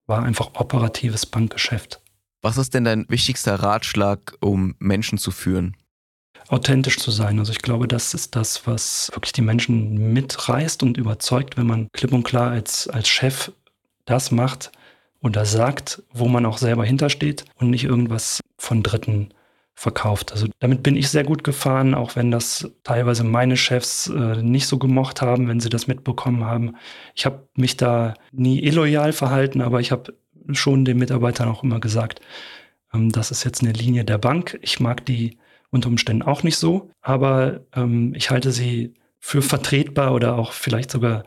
war 0.07 0.23
einfach 0.23 0.55
operatives 0.55 1.25
Bankgeschäft. 1.25 2.01
Was 2.41 2.57
ist 2.57 2.73
denn 2.73 2.83
dein 2.83 3.05
wichtigster 3.07 3.55
Ratschlag, 3.55 4.35
um 4.41 4.75
Menschen 4.79 5.17
zu 5.17 5.31
führen? 5.31 5.77
Authentisch 6.47 6.97
zu 6.97 7.11
sein. 7.11 7.39
Also 7.39 7.51
ich 7.51 7.59
glaube, 7.59 7.87
das 7.87 8.13
ist 8.13 8.35
das, 8.35 8.67
was 8.67 9.09
wirklich 9.13 9.33
die 9.33 9.41
Menschen 9.41 10.13
mitreißt 10.13 10.83
und 10.83 10.97
überzeugt, 10.97 11.57
wenn 11.57 11.67
man 11.67 11.87
klipp 11.91 12.13
und 12.13 12.23
klar 12.23 12.51
als, 12.51 12.87
als 12.87 13.07
Chef 13.07 13.51
das 14.05 14.31
macht 14.31 14.71
oder 15.21 15.45
sagt, 15.45 16.03
wo 16.13 16.27
man 16.27 16.45
auch 16.45 16.57
selber 16.57 16.85
hintersteht 16.85 17.45
und 17.59 17.69
nicht 17.69 17.83
irgendwas 17.83 18.41
von 18.57 18.83
Dritten 18.83 19.29
verkauft. 19.73 20.31
Also 20.31 20.47
damit 20.59 20.83
bin 20.83 20.95
ich 20.95 21.09
sehr 21.09 21.25
gut 21.25 21.43
gefahren, 21.43 21.93
auch 21.93 22.15
wenn 22.15 22.31
das 22.31 22.71
teilweise 22.83 23.23
meine 23.23 23.57
Chefs 23.57 24.07
äh, 24.07 24.41
nicht 24.41 24.67
so 24.67 24.77
gemocht 24.77 25.21
haben, 25.21 25.49
wenn 25.49 25.59
sie 25.59 25.69
das 25.69 25.87
mitbekommen 25.87 26.45
haben. 26.45 26.75
Ich 27.13 27.25
habe 27.25 27.47
mich 27.55 27.75
da 27.75 28.13
nie 28.31 28.63
illoyal 28.63 29.11
verhalten, 29.11 29.61
aber 29.61 29.81
ich 29.81 29.91
habe 29.91 30.13
schon 30.53 30.85
den 30.85 30.97
Mitarbeitern 30.97 31.49
auch 31.49 31.63
immer 31.63 31.81
gesagt, 31.81 32.21
ähm, 32.93 33.11
das 33.11 33.31
ist 33.31 33.43
jetzt 33.43 33.63
eine 33.63 33.73
Linie 33.73 34.05
der 34.05 34.17
Bank. 34.17 34.57
Ich 34.61 34.79
mag 34.79 35.05
die 35.05 35.37
unter 35.75 35.89
Umständen 35.89 36.23
auch 36.23 36.41
nicht 36.41 36.57
so, 36.57 36.89
aber 37.01 37.61
ähm, 37.75 38.13
ich 38.15 38.31
halte 38.31 38.51
sie 38.51 38.93
für 39.19 39.41
vertretbar 39.41 40.13
oder 40.13 40.37
auch 40.37 40.51
vielleicht 40.51 40.89
sogar 40.89 41.23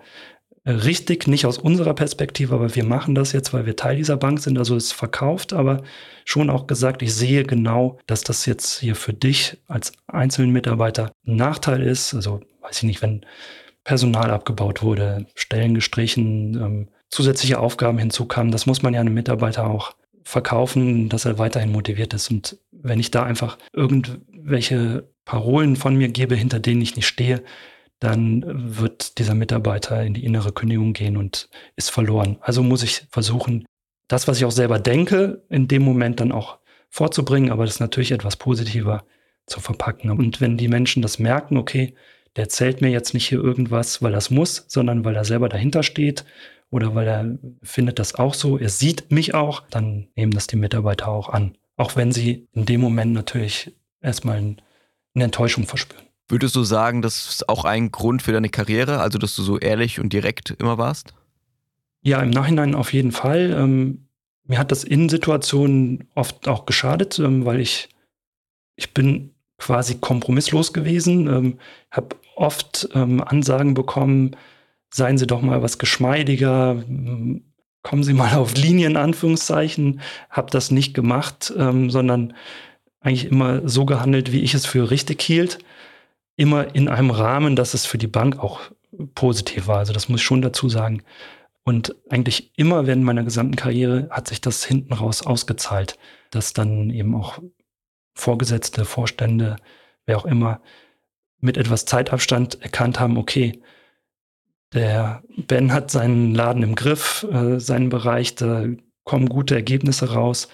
äh, 0.65 0.73
richtig, 0.73 1.27
nicht 1.29 1.47
aus 1.47 1.59
unserer 1.59 1.95
Perspektive, 1.95 2.55
aber 2.55 2.75
wir 2.75 2.85
machen 2.85 3.15
das 3.15 3.33
jetzt, 3.33 3.53
weil 3.53 3.67
wir 3.67 3.77
Teil 3.77 3.97
dieser 3.97 4.17
Bank 4.17 4.41
sind. 4.41 4.59
Also 4.59 4.77
es 4.77 4.87
ist 4.87 4.93
verkauft, 4.93 5.53
aber 5.53 5.83
schon 6.25 6.51
auch 6.51 6.67
gesagt, 6.67 7.03
ich 7.03 7.15
sehe 7.15 7.45
genau, 7.45 7.99
dass 8.07 8.23
das 8.23 8.47
jetzt 8.47 8.81
hier 8.81 8.97
für 8.97 9.13
dich 9.13 9.59
als 9.67 9.93
einzelnen 10.07 10.51
Mitarbeiter 10.51 11.13
ein 11.27 11.37
Nachteil 11.37 11.83
ist. 11.83 12.15
Also 12.15 12.41
weiß 12.63 12.79
ich 12.79 12.83
nicht, 12.85 13.03
wenn 13.03 13.25
Personal 13.85 14.31
abgebaut 14.31 14.83
wurde, 14.83 15.27
Stellen 15.35 15.75
gestrichen, 15.75 16.55
ähm, 16.55 16.89
zusätzliche 17.11 17.59
Aufgaben 17.59 17.99
hinzukamen, 17.99 18.53
das 18.53 18.67
muss 18.67 18.83
man 18.83 18.95
ja 18.95 19.01
einem 19.01 19.15
Mitarbeiter 19.15 19.67
auch 19.67 19.95
verkaufen, 20.23 21.09
dass 21.09 21.25
er 21.25 21.39
weiterhin 21.39 21.73
motiviert 21.73 22.13
ist. 22.13 22.31
Und 22.31 22.59
wenn 22.71 23.01
ich 23.01 23.11
da 23.11 23.23
einfach 23.23 23.57
irgendwelche 24.49 25.07
Parolen 25.27 25.77
von 25.77 25.95
mir 25.95 26.09
gebe, 26.09 26.35
hinter 26.35 26.59
denen 26.59 26.81
ich 26.81 26.97
nicht 26.97 27.07
stehe, 27.07 27.43
dann 28.01 28.45
wird 28.47 29.19
dieser 29.19 29.35
Mitarbeiter 29.35 30.03
in 30.03 30.15
die 30.15 30.25
innere 30.25 30.53
Kündigung 30.53 30.95
gehen 30.95 31.19
und 31.19 31.51
ist 31.77 31.91
verloren. 31.91 32.39
Also 32.41 32.63
muss 32.63 32.83
ich 32.83 33.07
versuchen, 33.11 33.67
das, 34.09 34.27
was 34.27 34.39
ich 34.39 34.47
auch 34.47 34.53
selber 34.53 34.79
denke, 34.79 35.43
in 35.51 35.69
dem 35.69 35.83
Moment 35.83 36.21
dann 36.21 36.33
auch 36.33 36.59
vorzubringen, 36.89 37.51
aber 37.51 37.67
das 37.67 37.81
natürlich 37.81 38.13
etwas 38.13 38.37
positiver 38.37 39.05
zu 39.47 39.61
verpacken. 39.61 40.11
Und 40.11 40.41
wenn 40.41 40.57
die 40.57 40.69
Menschen 40.69 41.03
das 41.03 41.19
merken, 41.19 41.59
okay, 41.59 41.95
der 42.37 42.45
erzählt 42.45 42.81
mir 42.81 42.89
jetzt 42.89 43.13
nicht 43.13 43.29
hier 43.29 43.43
irgendwas, 43.43 44.01
weil 44.01 44.15
es 44.15 44.31
muss, 44.31 44.65
sondern 44.69 45.05
weil 45.05 45.17
er 45.17 45.25
selber 45.25 45.51
dahinter 45.51 45.83
steht 45.83 46.25
oder 46.71 46.95
weil 46.95 47.07
er 47.07 47.39
findet 47.63 47.99
das 47.99 48.15
auch 48.15 48.33
so, 48.33 48.57
er 48.57 48.71
sieht 48.71 49.11
mich 49.11 49.35
auch, 49.35 49.65
dann 49.69 50.09
nehmen 50.17 50.33
das 50.33 50.47
die 50.47 50.57
Mitarbeiter 50.57 51.09
auch 51.09 51.29
an. 51.29 51.59
Auch 51.77 51.97
wenn 51.97 52.13
sie 52.13 52.49
in 52.53 52.65
dem 52.65 52.81
Moment 52.81 53.13
natürlich 53.13 53.73
erstmal 54.01 54.37
eine 54.37 55.25
Enttäuschung 55.25 55.67
verspüren. 55.67 56.05
Würdest 56.29 56.55
du 56.57 56.63
sagen, 56.63 57.01
das 57.01 57.29
ist 57.29 57.49
auch 57.49 57.65
ein 57.65 57.91
Grund 57.91 58.23
für 58.23 58.33
deine 58.33 58.51
Karriere, 58.51 59.01
also 59.01 59.19
dass 59.19 59.35
du 59.35 59.43
so 59.43 59.59
ehrlich 59.59 59.99
und 59.99 60.13
direkt 60.13 60.51
immer 60.51 60.77
warst? 60.77 61.15
Ja, 62.03 62.21
im 62.23 62.31
Nachhinein 62.31 62.75
auf 62.75 62.93
jeden 62.93 63.13
Fall. 63.13 63.57
Ähm, 63.59 64.09
mir 64.45 64.59
hat 64.59 64.71
das 64.71 64.85
in 64.85 65.09
Situationen 65.09 66.09
oft 66.15 66.47
auch 66.49 66.67
geschadet, 66.67 67.19
ähm, 67.19 67.45
weil 67.45 67.61
ich, 67.61 67.89
ich 68.77 68.93
bin 68.93 69.35
quasi 69.59 69.97
kompromisslos 69.97 70.73
gewesen, 70.73 71.27
ähm, 71.27 71.59
habe 71.91 72.17
oft 72.37 72.89
ähm, 72.95 73.23
Ansagen 73.23 73.75
bekommen, 73.75 74.37
seien 74.91 75.19
Sie 75.19 75.27
doch 75.27 75.43
mal 75.43 75.63
was 75.63 75.79
geschmeidiger, 75.79 76.83
kommen 77.83 78.03
Sie 78.05 78.13
mal 78.13 78.35
auf 78.35 78.55
Linien, 78.55 78.97
Anführungszeichen, 78.97 80.01
habe 80.31 80.51
das 80.51 80.71
nicht 80.71 80.95
gemacht, 80.95 81.53
ähm, 81.57 81.91
sondern 81.91 82.35
eigentlich 83.01 83.27
immer 83.27 83.69
so 83.69 83.85
gehandelt, 83.85 84.33
wie 84.33 84.43
ich 84.43 84.55
es 84.55 84.67
für 84.67 84.91
richtig 84.91 85.23
hielt. 85.23 85.59
Immer 86.37 86.75
in 86.75 86.89
einem 86.89 87.11
Rahmen, 87.11 87.57
dass 87.57 87.75
es 87.75 87.87
für 87.87 87.99
die 87.99 88.07
Bank 88.07 88.39
auch 88.39 88.61
positiv 89.15 89.67
war. 89.67 89.79
Also 89.79 89.93
das 89.93 90.09
muss 90.09 90.21
ich 90.21 90.27
schon 90.27 90.43
dazu 90.43 90.69
sagen. 90.69 91.03
Und 91.65 91.95
eigentlich 92.09 92.53
immer 92.57 92.87
während 92.87 93.05
meiner 93.05 93.25
gesamten 93.25 93.57
Karriere 93.57 94.09
hat 94.11 94.29
sich 94.29 94.41
das 94.41 94.65
hinten 94.65 94.95
raus 94.95 95.27
ausgezahlt, 95.27 95.99
dass 96.31 96.55
dann 96.55 96.91
eben 96.91 97.15
auch 97.15 97.41
Vorgesetzte, 98.15 98.85
Vorstände, 98.85 99.57
wer 100.07 100.17
auch 100.17 100.25
immer, 100.25 100.61
mit 101.41 101.57
etwas 101.57 101.85
Zeitabstand 101.85 102.63
erkannt 102.63 102.99
haben, 102.99 103.17
okay, 103.17 103.61
der 104.73 105.23
Ben 105.37 105.73
hat 105.73 105.91
seinen 105.91 106.35
Laden 106.35 106.63
im 106.63 106.75
Griff, 106.75 107.27
äh, 107.31 107.59
seinen 107.59 107.91
Bereich, 107.91 108.35
da 108.35 108.67
kommen 109.05 109.29
gute 109.29 109.55
Ergebnisse 109.55 110.13
raus. 110.13 110.49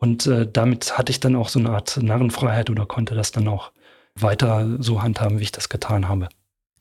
Und 0.00 0.26
äh, 0.26 0.48
damit 0.50 0.96
hatte 0.96 1.10
ich 1.10 1.18
dann 1.18 1.34
auch 1.34 1.48
so 1.48 1.58
eine 1.58 1.70
Art 1.70 2.00
Narrenfreiheit 2.00 2.70
oder 2.70 2.86
konnte 2.86 3.16
das 3.16 3.32
dann 3.32 3.48
auch 3.48 3.72
weiter 4.14 4.76
so 4.78 5.02
handhaben, 5.02 5.40
wie 5.40 5.42
ich 5.42 5.52
das 5.52 5.68
getan 5.68 6.08
habe. 6.08 6.28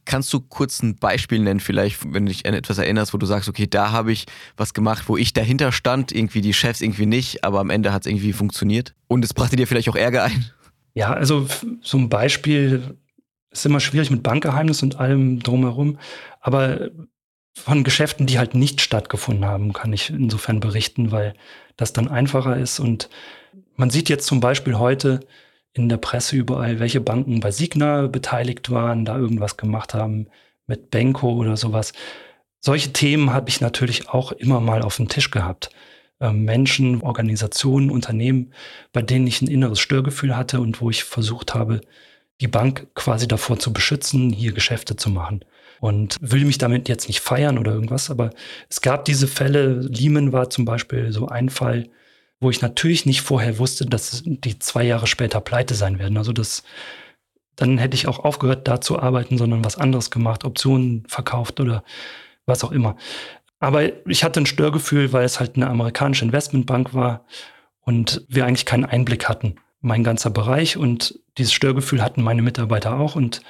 Kannst 0.06 0.32
du 0.32 0.40
kurz 0.40 0.82
ein 0.84 0.96
Beispiel 0.96 1.40
nennen, 1.40 1.60
vielleicht, 1.60 2.14
wenn 2.14 2.26
du 2.26 2.32
dich 2.32 2.46
an 2.46 2.54
etwas 2.54 2.78
erinnerst, 2.78 3.14
wo 3.14 3.18
du 3.18 3.26
sagst, 3.26 3.50
okay, 3.50 3.68
da 3.68 3.92
habe 3.92 4.12
ich 4.12 4.26
was 4.56 4.74
gemacht, 4.74 5.06
wo 5.08 5.18
ich 5.18 5.34
dahinter 5.34 5.72
stand, 5.72 6.12
irgendwie 6.12 6.42
die 6.42 6.54
Chefs 6.54 6.80
irgendwie 6.80 7.08
nicht, 7.08 7.44
aber 7.44 7.60
am 7.60 7.72
Ende 7.72 7.92
hat 7.92 8.06
es 8.06 8.12
irgendwie 8.12 8.34
funktioniert 8.34 8.94
und 9.08 9.26
es 9.26 9.34
brachte 9.34 9.56
dir 9.56 9.68
vielleicht 9.68 9.90
auch 9.90 9.96
Ärger 9.96 10.24
ein? 10.24 10.46
Ja, 10.94 11.12
also 11.12 11.48
so 11.82 11.98
ein 11.98 12.10
Beispiel 12.10 12.98
ist 13.52 13.66
immer 13.66 13.80
schwierig 13.80 14.12
mit 14.12 14.24
Bankgeheimnis 14.24 14.82
und 14.84 15.00
allem 15.00 15.40
drumherum, 15.40 15.98
aber 16.40 16.92
von 17.58 17.84
Geschäften, 17.84 18.28
die 18.28 18.38
halt 18.38 18.54
nicht 18.56 18.82
stattgefunden 18.82 19.46
haben, 19.46 19.74
kann 19.74 19.92
ich 19.94 20.10
insofern 20.10 20.60
berichten, 20.60 21.12
weil 21.12 21.34
das 21.76 21.94
dann 21.94 22.08
einfacher 22.08 22.58
ist 22.58 22.80
und 22.80 23.10
man 23.76 23.90
sieht 23.90 24.10
jetzt 24.10 24.26
zum 24.26 24.40
Beispiel 24.40 24.78
heute, 24.80 25.20
in 25.78 25.90
der 25.90 25.98
Presse 25.98 26.36
überall, 26.36 26.80
welche 26.80 27.02
Banken 27.02 27.40
bei 27.40 27.52
Signa 27.52 28.08
beteiligt 28.08 28.72
waren, 28.72 29.06
da 29.06 29.18
irgendwas 29.18 29.58
gemacht 29.58 29.94
haben 29.94 30.28
mit 30.66 30.90
Benko 30.92 31.34
oder 31.34 31.56
sowas. 31.56 31.94
Solche 32.60 32.92
Themen 32.92 33.32
habe 33.32 33.50
ich 33.50 33.62
natürlich 33.62 34.10
auch 34.10 34.32
immer 34.32 34.60
mal 34.60 34.82
auf 34.82 34.98
dem 34.98 35.08
Tisch 35.08 35.32
gehabt. 35.32 35.70
Ähm, 36.20 36.44
Menschen, 36.44 37.02
Organisationen, 37.02 37.92
Unternehmen, 37.92 38.54
bei 38.92 39.02
denen 39.04 39.28
ich 39.28 39.42
ein 39.42 39.48
inneres 39.48 39.80
Störgefühl 39.80 40.36
hatte 40.36 40.60
und 40.60 40.82
wo 40.82 40.90
ich 40.90 41.04
versucht 41.04 41.54
habe, 41.54 41.82
die 42.42 42.48
Bank 42.48 42.88
quasi 42.96 43.28
davor 43.28 43.60
zu 43.60 43.72
beschützen, 43.72 44.32
hier 44.32 44.54
Geschäfte 44.54 44.96
zu 44.96 45.10
machen. 45.10 45.46
Und 45.80 46.18
will 46.22 46.46
mich 46.46 46.58
damit 46.58 46.90
jetzt 46.90 47.08
nicht 47.08 47.20
feiern 47.20 47.58
oder 47.58 47.72
irgendwas, 47.74 48.10
aber 48.10 48.32
es 48.70 48.82
gab 48.82 49.06
diese 49.06 49.28
Fälle. 49.28 49.80
Lehman 49.82 50.34
war 50.34 50.50
zum 50.50 50.66
Beispiel 50.66 51.12
so 51.12 51.28
ein 51.28 51.50
Fall, 51.50 51.90
wo 52.40 52.50
ich 52.50 52.62
natürlich 52.62 53.06
nicht 53.06 53.22
vorher 53.22 53.60
wusste, 53.60 53.86
dass 53.86 54.24
die 54.26 54.60
zwei 54.60 54.84
Jahre 54.84 55.08
später 55.08 55.42
pleite 55.42 55.76
sein 55.76 56.00
werden. 56.00 56.18
Also 56.18 56.34
das, 56.34 56.64
dann 57.56 57.78
hätte 57.78 57.96
ich 57.96 58.08
auch 58.08 58.20
aufgehört, 58.20 58.68
da 58.68 58.82
zu 58.82 59.00
arbeiten, 59.00 59.38
sondern 59.38 59.66
was 59.66 59.78
anderes 59.78 60.12
gemacht, 60.12 60.46
Optionen 60.46 61.04
verkauft 61.08 61.60
oder 61.60 61.84
was 62.46 62.64
auch 62.64 62.72
immer. 62.72 62.96
Aber 63.60 64.08
ich 64.08 64.24
hatte 64.24 64.40
ein 64.40 64.46
Störgefühl, 64.46 65.14
weil 65.14 65.26
es 65.26 65.40
halt 65.40 65.56
eine 65.56 65.68
amerikanische 65.68 66.26
Investmentbank 66.26 66.94
war 66.94 67.26
und 67.82 68.26
wir 68.28 68.46
eigentlich 68.46 68.66
keinen 68.66 68.86
Einblick 68.86 69.28
hatten. 69.28 69.56
Mein 69.82 70.04
ganzer 70.04 70.30
Bereich 70.30 70.78
und 70.78 71.20
dieses 71.38 71.54
Störgefühl 71.54 72.04
hatten 72.04 72.22
meine 72.22 72.42
Mitarbeiter 72.42 73.00
auch 73.00 73.16
und 73.16 73.42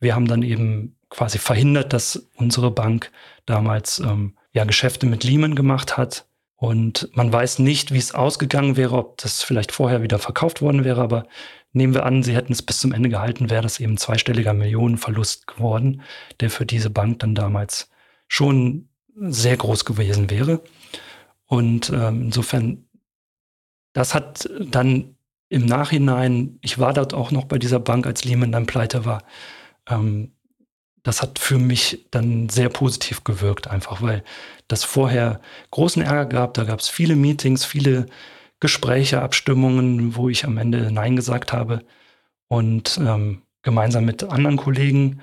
wir 0.00 0.14
haben 0.14 0.26
dann 0.26 0.42
eben 0.42 0.96
quasi 1.14 1.38
verhindert, 1.38 1.92
dass 1.92 2.26
unsere 2.36 2.70
Bank 2.70 3.10
damals 3.46 4.00
ähm, 4.00 4.34
ja 4.52 4.64
Geschäfte 4.64 5.06
mit 5.06 5.22
Lehman 5.24 5.54
gemacht 5.54 5.96
hat 5.96 6.26
und 6.56 7.08
man 7.14 7.32
weiß 7.32 7.60
nicht, 7.60 7.92
wie 7.92 7.98
es 7.98 8.14
ausgegangen 8.14 8.76
wäre, 8.76 8.96
ob 8.96 9.18
das 9.18 9.42
vielleicht 9.42 9.70
vorher 9.70 10.02
wieder 10.02 10.18
verkauft 10.18 10.60
worden 10.60 10.84
wäre, 10.84 11.02
aber 11.02 11.26
nehmen 11.72 11.94
wir 11.94 12.06
an, 12.06 12.22
sie 12.22 12.34
hätten 12.34 12.52
es 12.52 12.62
bis 12.62 12.78
zum 12.80 12.92
Ende 12.92 13.08
gehalten, 13.08 13.50
wäre 13.50 13.62
das 13.62 13.80
eben 13.80 13.96
zweistelliger 13.96 14.54
Millionenverlust 14.54 15.46
geworden, 15.46 16.02
der 16.40 16.50
für 16.50 16.66
diese 16.66 16.90
Bank 16.90 17.20
dann 17.20 17.34
damals 17.34 17.90
schon 18.28 18.88
sehr 19.14 19.56
groß 19.56 19.84
gewesen 19.84 20.30
wäre. 20.30 20.62
Und 21.46 21.90
ähm, 21.90 22.22
insofern, 22.22 22.86
das 23.92 24.14
hat 24.14 24.48
dann 24.60 25.16
im 25.48 25.66
Nachhinein, 25.66 26.58
ich 26.62 26.78
war 26.78 26.92
dort 26.92 27.14
auch 27.14 27.30
noch 27.30 27.44
bei 27.44 27.58
dieser 27.58 27.78
Bank, 27.78 28.06
als 28.06 28.24
Lehman 28.24 28.50
dann 28.50 28.66
pleite 28.66 29.04
war, 29.04 29.22
ähm, 29.88 30.32
das 31.04 31.22
hat 31.22 31.38
für 31.38 31.58
mich 31.58 32.06
dann 32.10 32.48
sehr 32.48 32.70
positiv 32.70 33.24
gewirkt, 33.24 33.68
einfach 33.68 34.02
weil 34.02 34.24
das 34.68 34.84
vorher 34.84 35.40
großen 35.70 36.02
Ärger 36.02 36.26
gab. 36.26 36.54
Da 36.54 36.64
gab 36.64 36.80
es 36.80 36.88
viele 36.88 37.14
Meetings, 37.14 37.64
viele 37.64 38.06
Gespräche, 38.58 39.20
Abstimmungen, 39.22 40.16
wo 40.16 40.30
ich 40.30 40.46
am 40.46 40.56
Ende 40.56 40.90
Nein 40.90 41.14
gesagt 41.14 41.52
habe 41.52 41.84
und 42.48 42.98
ähm, 42.98 43.42
gemeinsam 43.62 44.06
mit 44.06 44.24
anderen 44.24 44.56
Kollegen 44.56 45.20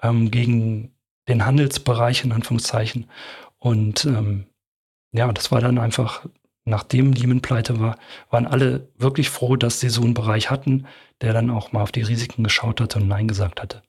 ähm, 0.00 0.30
gegen 0.30 0.94
den 1.28 1.44
Handelsbereich 1.44 2.24
in 2.24 2.32
Anführungszeichen. 2.32 3.10
Und 3.58 4.04
ähm, 4.04 4.46
ja, 5.12 5.32
das 5.32 5.50
war 5.50 5.60
dann 5.60 5.78
einfach, 5.78 6.26
nachdem 6.64 7.12
Lehman 7.12 7.40
pleite 7.40 7.80
war, 7.80 7.98
waren 8.30 8.46
alle 8.46 8.88
wirklich 8.96 9.30
froh, 9.30 9.56
dass 9.56 9.80
sie 9.80 9.88
so 9.88 10.02
einen 10.02 10.14
Bereich 10.14 10.50
hatten, 10.50 10.86
der 11.20 11.32
dann 11.32 11.50
auch 11.50 11.72
mal 11.72 11.82
auf 11.82 11.90
die 11.90 12.02
Risiken 12.02 12.44
geschaut 12.44 12.80
hatte 12.80 13.00
und 13.00 13.08
Nein 13.08 13.26
gesagt 13.26 13.60
hatte. 13.60 13.82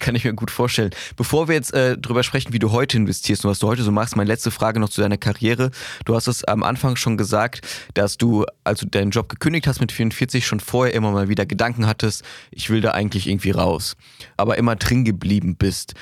Kann 0.00 0.16
ich 0.16 0.24
mir 0.24 0.32
gut 0.32 0.50
vorstellen. 0.50 0.90
Bevor 1.16 1.46
wir 1.46 1.54
jetzt 1.54 1.72
äh, 1.72 1.96
drüber 1.96 2.22
sprechen, 2.22 2.52
wie 2.52 2.58
du 2.58 2.72
heute 2.72 2.96
investierst 2.96 3.44
und 3.44 3.50
was 3.50 3.60
du 3.60 3.68
heute 3.68 3.82
so 3.82 3.92
machst, 3.92 4.16
meine 4.16 4.28
letzte 4.28 4.50
Frage 4.50 4.80
noch 4.80 4.88
zu 4.88 5.00
deiner 5.00 5.16
Karriere. 5.16 5.70
Du 6.04 6.14
hast 6.14 6.26
es 6.26 6.42
am 6.44 6.62
Anfang 6.62 6.96
schon 6.96 7.16
gesagt, 7.16 7.60
dass 7.94 8.16
du, 8.16 8.44
als 8.64 8.80
du 8.80 8.86
deinen 8.86 9.10
Job 9.10 9.28
gekündigt 9.28 9.66
hast 9.66 9.80
mit 9.80 9.92
44, 9.92 10.44
schon 10.44 10.58
vorher 10.58 10.94
immer 10.94 11.12
mal 11.12 11.28
wieder 11.28 11.46
Gedanken 11.46 11.86
hattest, 11.86 12.24
ich 12.50 12.68
will 12.70 12.80
da 12.80 12.92
eigentlich 12.92 13.28
irgendwie 13.28 13.52
raus, 13.52 13.96
aber 14.36 14.58
immer 14.58 14.74
drin 14.74 15.04
geblieben 15.04 15.56
bist. 15.56 15.94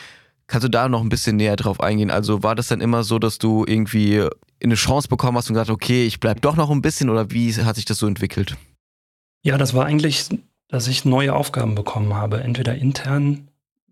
Kannst 0.47 0.65
du 0.65 0.71
da 0.71 0.89
noch 0.89 1.03
ein 1.03 1.11
bisschen 1.11 1.37
näher 1.37 1.57
drauf 1.57 1.81
eingehen? 1.81 2.11
Also 2.11 2.43
war 2.43 2.55
das 2.55 2.69
dann 2.69 2.81
immer 2.81 3.05
so, 3.05 3.19
dass 3.19 3.37
du 3.37 3.67
irgendwie 3.67 4.27
eine 4.63 4.75
Chance 4.77 5.09
bekommen 5.09 5.37
hast 5.37 5.51
und 5.51 5.55
gesagt, 5.55 5.71
okay, 5.71 6.07
ich 6.07 6.21
bleib 6.21 6.41
doch 6.41 6.57
noch 6.57 6.71
ein 6.71 6.81
bisschen 6.81 7.11
oder 7.11 7.31
wie 7.31 7.53
hat 7.55 7.77
sich 7.77 7.85
das 7.85 7.99
so 7.99 8.07
entwickelt? 8.07 8.57
Ja, 9.45 9.59
das 9.59 9.75
war 9.75 9.85
eigentlich, 9.85 10.27
dass 10.69 10.89
ich 10.89 11.05
neue 11.05 11.35
Aufgaben 11.35 11.75
bekommen 11.75 12.15
habe, 12.15 12.41
entweder 12.41 12.75
intern 12.75 13.48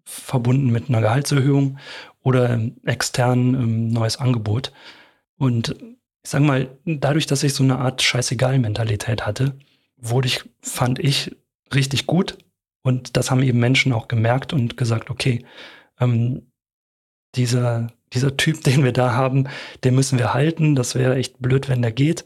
verbunden 0.06 0.70
mit 0.70 0.88
einer 0.88 1.02
Gehaltserhöhung 1.02 1.78
oder 2.22 2.58
extern 2.84 3.54
ähm, 3.54 3.88
neues 3.88 4.16
Angebot. 4.16 4.72
Und 5.36 5.76
ich 6.24 6.30
sage 6.30 6.44
mal, 6.44 6.68
dadurch, 6.86 7.26
dass 7.26 7.42
ich 7.42 7.52
so 7.52 7.62
eine 7.62 7.78
Art 7.78 8.02
Scheißegal-Mentalität 8.02 9.26
hatte, 9.26 9.58
wurde 9.98 10.28
ich, 10.28 10.42
fand 10.62 10.98
ich, 10.98 11.36
richtig 11.74 12.06
gut. 12.06 12.38
Und 12.82 13.16
das 13.16 13.30
haben 13.30 13.42
eben 13.42 13.58
Menschen 13.58 13.92
auch 13.92 14.08
gemerkt 14.08 14.52
und 14.52 14.76
gesagt, 14.76 15.10
okay, 15.10 15.44
ähm, 16.00 16.50
dieser 17.34 17.88
dieser 18.12 18.36
Typ, 18.36 18.62
den 18.64 18.84
wir 18.84 18.92
da 18.92 19.12
haben, 19.12 19.48
den 19.84 19.94
müssen 19.94 20.18
wir 20.18 20.34
halten. 20.34 20.74
Das 20.74 20.94
wäre 20.94 21.16
echt 21.16 21.40
blöd, 21.40 21.68
wenn 21.68 21.82
der 21.82 21.92
geht. 21.92 22.24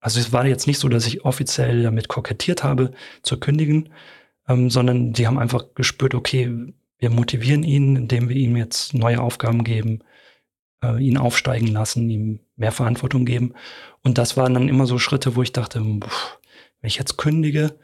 Also 0.00 0.20
es 0.20 0.32
war 0.32 0.46
jetzt 0.46 0.66
nicht 0.66 0.78
so, 0.78 0.88
dass 0.88 1.06
ich 1.06 1.24
offiziell 1.24 1.82
damit 1.82 2.08
kokettiert 2.08 2.62
habe, 2.62 2.92
zu 3.22 3.40
kündigen, 3.40 3.88
ähm, 4.48 4.68
sondern 4.68 5.14
die 5.14 5.26
haben 5.26 5.38
einfach 5.38 5.74
gespürt, 5.74 6.14
okay, 6.14 6.74
wir 7.04 7.10
motivieren 7.10 7.64
ihn, 7.64 7.96
indem 7.96 8.30
wir 8.30 8.36
ihm 8.36 8.56
jetzt 8.56 8.94
neue 8.94 9.20
Aufgaben 9.20 9.62
geben, 9.62 9.98
äh, 10.82 10.96
ihn 11.04 11.18
aufsteigen 11.18 11.66
lassen, 11.66 12.08
ihm 12.08 12.40
mehr 12.56 12.72
Verantwortung 12.72 13.26
geben. 13.26 13.52
Und 14.02 14.16
das 14.16 14.38
waren 14.38 14.54
dann 14.54 14.70
immer 14.70 14.86
so 14.86 14.98
Schritte, 14.98 15.36
wo 15.36 15.42
ich 15.42 15.52
dachte, 15.52 15.82
pff, 15.82 16.38
wenn 16.80 16.88
ich 16.88 16.96
jetzt 16.96 17.18
kündige, 17.18 17.78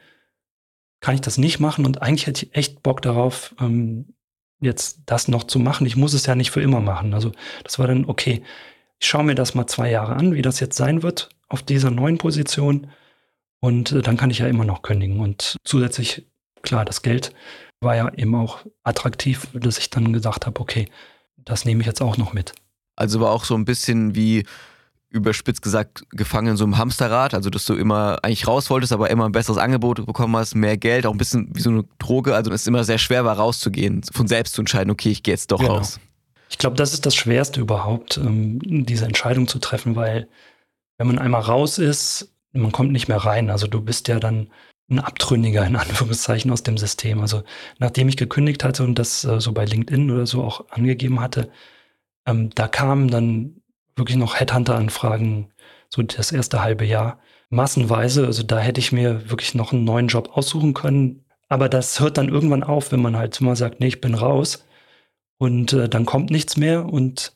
kann 1.01 1.13
ich 1.13 1.21
das 1.21 1.37
nicht 1.37 1.59
machen. 1.59 1.85
Und 1.85 2.01
eigentlich 2.01 2.25
hätte 2.25 2.47
ich 2.47 2.55
echt 2.55 2.81
Bock 2.81 3.03
darauf, 3.03 3.53
ähm, 3.59 4.15
jetzt 4.59 5.01
das 5.05 5.27
noch 5.27 5.43
zu 5.43 5.59
machen. 5.59 5.85
Ich 5.85 5.95
muss 5.95 6.15
es 6.15 6.25
ja 6.25 6.33
nicht 6.33 6.49
für 6.49 6.61
immer 6.63 6.79
machen. 6.79 7.13
Also 7.13 7.31
das 7.63 7.77
war 7.77 7.85
dann, 7.85 8.05
okay, 8.05 8.41
ich 8.99 9.07
schaue 9.07 9.23
mir 9.23 9.35
das 9.35 9.53
mal 9.53 9.67
zwei 9.67 9.91
Jahre 9.91 10.15
an, 10.15 10.33
wie 10.33 10.41
das 10.41 10.59
jetzt 10.59 10.77
sein 10.77 11.03
wird 11.03 11.29
auf 11.47 11.61
dieser 11.61 11.91
neuen 11.91 12.17
Position. 12.17 12.89
Und 13.59 13.91
äh, 13.91 14.01
dann 14.01 14.17
kann 14.17 14.31
ich 14.31 14.39
ja 14.39 14.47
immer 14.47 14.65
noch 14.65 14.81
kündigen. 14.81 15.19
Und 15.19 15.57
zusätzlich, 15.63 16.25
klar, 16.63 16.85
das 16.85 17.03
Geld 17.03 17.35
war 17.81 17.95
ja 17.95 18.11
eben 18.15 18.35
auch 18.35 18.59
attraktiv, 18.83 19.47
dass 19.53 19.77
ich 19.77 19.89
dann 19.89 20.13
gesagt 20.13 20.45
habe, 20.45 20.61
okay, 20.61 20.87
das 21.37 21.65
nehme 21.65 21.81
ich 21.81 21.87
jetzt 21.87 22.01
auch 22.01 22.17
noch 22.17 22.33
mit. 22.33 22.53
Also 22.95 23.19
war 23.19 23.31
auch 23.31 23.43
so 23.43 23.55
ein 23.55 23.65
bisschen 23.65 24.15
wie 24.15 24.45
überspitzt 25.09 25.61
gesagt 25.61 26.03
gefangen 26.11 26.49
in 26.49 26.57
so 26.57 26.63
einem 26.63 26.77
Hamsterrad, 26.77 27.33
also 27.33 27.49
dass 27.49 27.65
du 27.65 27.73
immer 27.73 28.19
eigentlich 28.23 28.47
raus 28.47 28.69
wolltest, 28.69 28.93
aber 28.93 29.09
immer 29.09 29.25
ein 29.25 29.33
besseres 29.33 29.57
Angebot 29.57 30.05
bekommen 30.05 30.37
hast, 30.37 30.55
mehr 30.55 30.77
Geld, 30.77 31.05
auch 31.05 31.11
ein 31.11 31.17
bisschen 31.17 31.49
wie 31.53 31.59
so 31.59 31.69
eine 31.69 31.83
Droge, 31.99 32.33
also 32.33 32.51
es 32.51 32.65
immer 32.65 32.85
sehr 32.85 32.97
schwer 32.97 33.25
war 33.25 33.35
rauszugehen, 33.35 34.03
von 34.03 34.27
selbst 34.27 34.53
zu 34.53 34.61
entscheiden, 34.61 34.89
okay, 34.89 35.09
ich 35.09 35.21
gehe 35.21 35.33
jetzt 35.33 35.51
doch 35.51 35.59
genau. 35.59 35.77
raus. 35.77 35.99
Ich 36.49 36.57
glaube, 36.57 36.77
das 36.77 36.93
ist 36.93 37.05
das 37.05 37.15
Schwerste 37.15 37.59
überhaupt, 37.59 38.17
ähm, 38.17 38.59
diese 38.63 39.05
Entscheidung 39.05 39.47
zu 39.47 39.59
treffen, 39.59 39.97
weil 39.97 40.29
wenn 40.97 41.07
man 41.07 41.19
einmal 41.19 41.41
raus 41.41 41.77
ist, 41.77 42.31
man 42.53 42.71
kommt 42.71 42.91
nicht 42.91 43.07
mehr 43.07 43.17
rein. 43.17 43.49
Also 43.49 43.67
du 43.67 43.81
bist 43.81 44.07
ja 44.07 44.19
dann 44.19 44.49
ein 44.91 44.99
Abtrünniger 44.99 45.65
in 45.65 45.75
Anführungszeichen 45.75 46.51
aus 46.51 46.63
dem 46.63 46.77
System. 46.77 47.21
Also 47.21 47.43
nachdem 47.79 48.09
ich 48.09 48.17
gekündigt 48.17 48.63
hatte 48.63 48.83
und 48.83 48.95
das 48.95 49.23
äh, 49.23 49.39
so 49.39 49.53
bei 49.53 49.65
LinkedIn 49.65 50.11
oder 50.11 50.25
so 50.25 50.43
auch 50.43 50.69
angegeben 50.69 51.19
hatte, 51.19 51.49
ähm, 52.25 52.49
da 52.53 52.67
kamen 52.67 53.09
dann 53.09 53.61
wirklich 53.95 54.17
noch 54.17 54.39
Headhunter-Anfragen, 54.39 55.51
so 55.89 56.01
das 56.01 56.31
erste 56.31 56.61
halbe 56.61 56.85
Jahr, 56.85 57.19
massenweise. 57.49 58.25
Also 58.25 58.43
da 58.43 58.59
hätte 58.59 58.79
ich 58.79 58.91
mir 58.91 59.29
wirklich 59.29 59.55
noch 59.55 59.73
einen 59.73 59.83
neuen 59.83 60.07
Job 60.07 60.29
aussuchen 60.33 60.73
können. 60.73 61.25
Aber 61.49 61.67
das 61.67 61.99
hört 61.99 62.17
dann 62.17 62.29
irgendwann 62.29 62.63
auf, 62.63 62.91
wenn 62.91 63.01
man 63.01 63.17
halt 63.17 63.39
immer 63.41 63.55
sagt, 63.55 63.79
nee, 63.79 63.87
ich 63.87 64.01
bin 64.01 64.15
raus. 64.15 64.65
Und 65.37 65.73
äh, 65.73 65.89
dann 65.89 66.05
kommt 66.05 66.29
nichts 66.31 66.55
mehr. 66.55 66.85
Und 66.85 67.33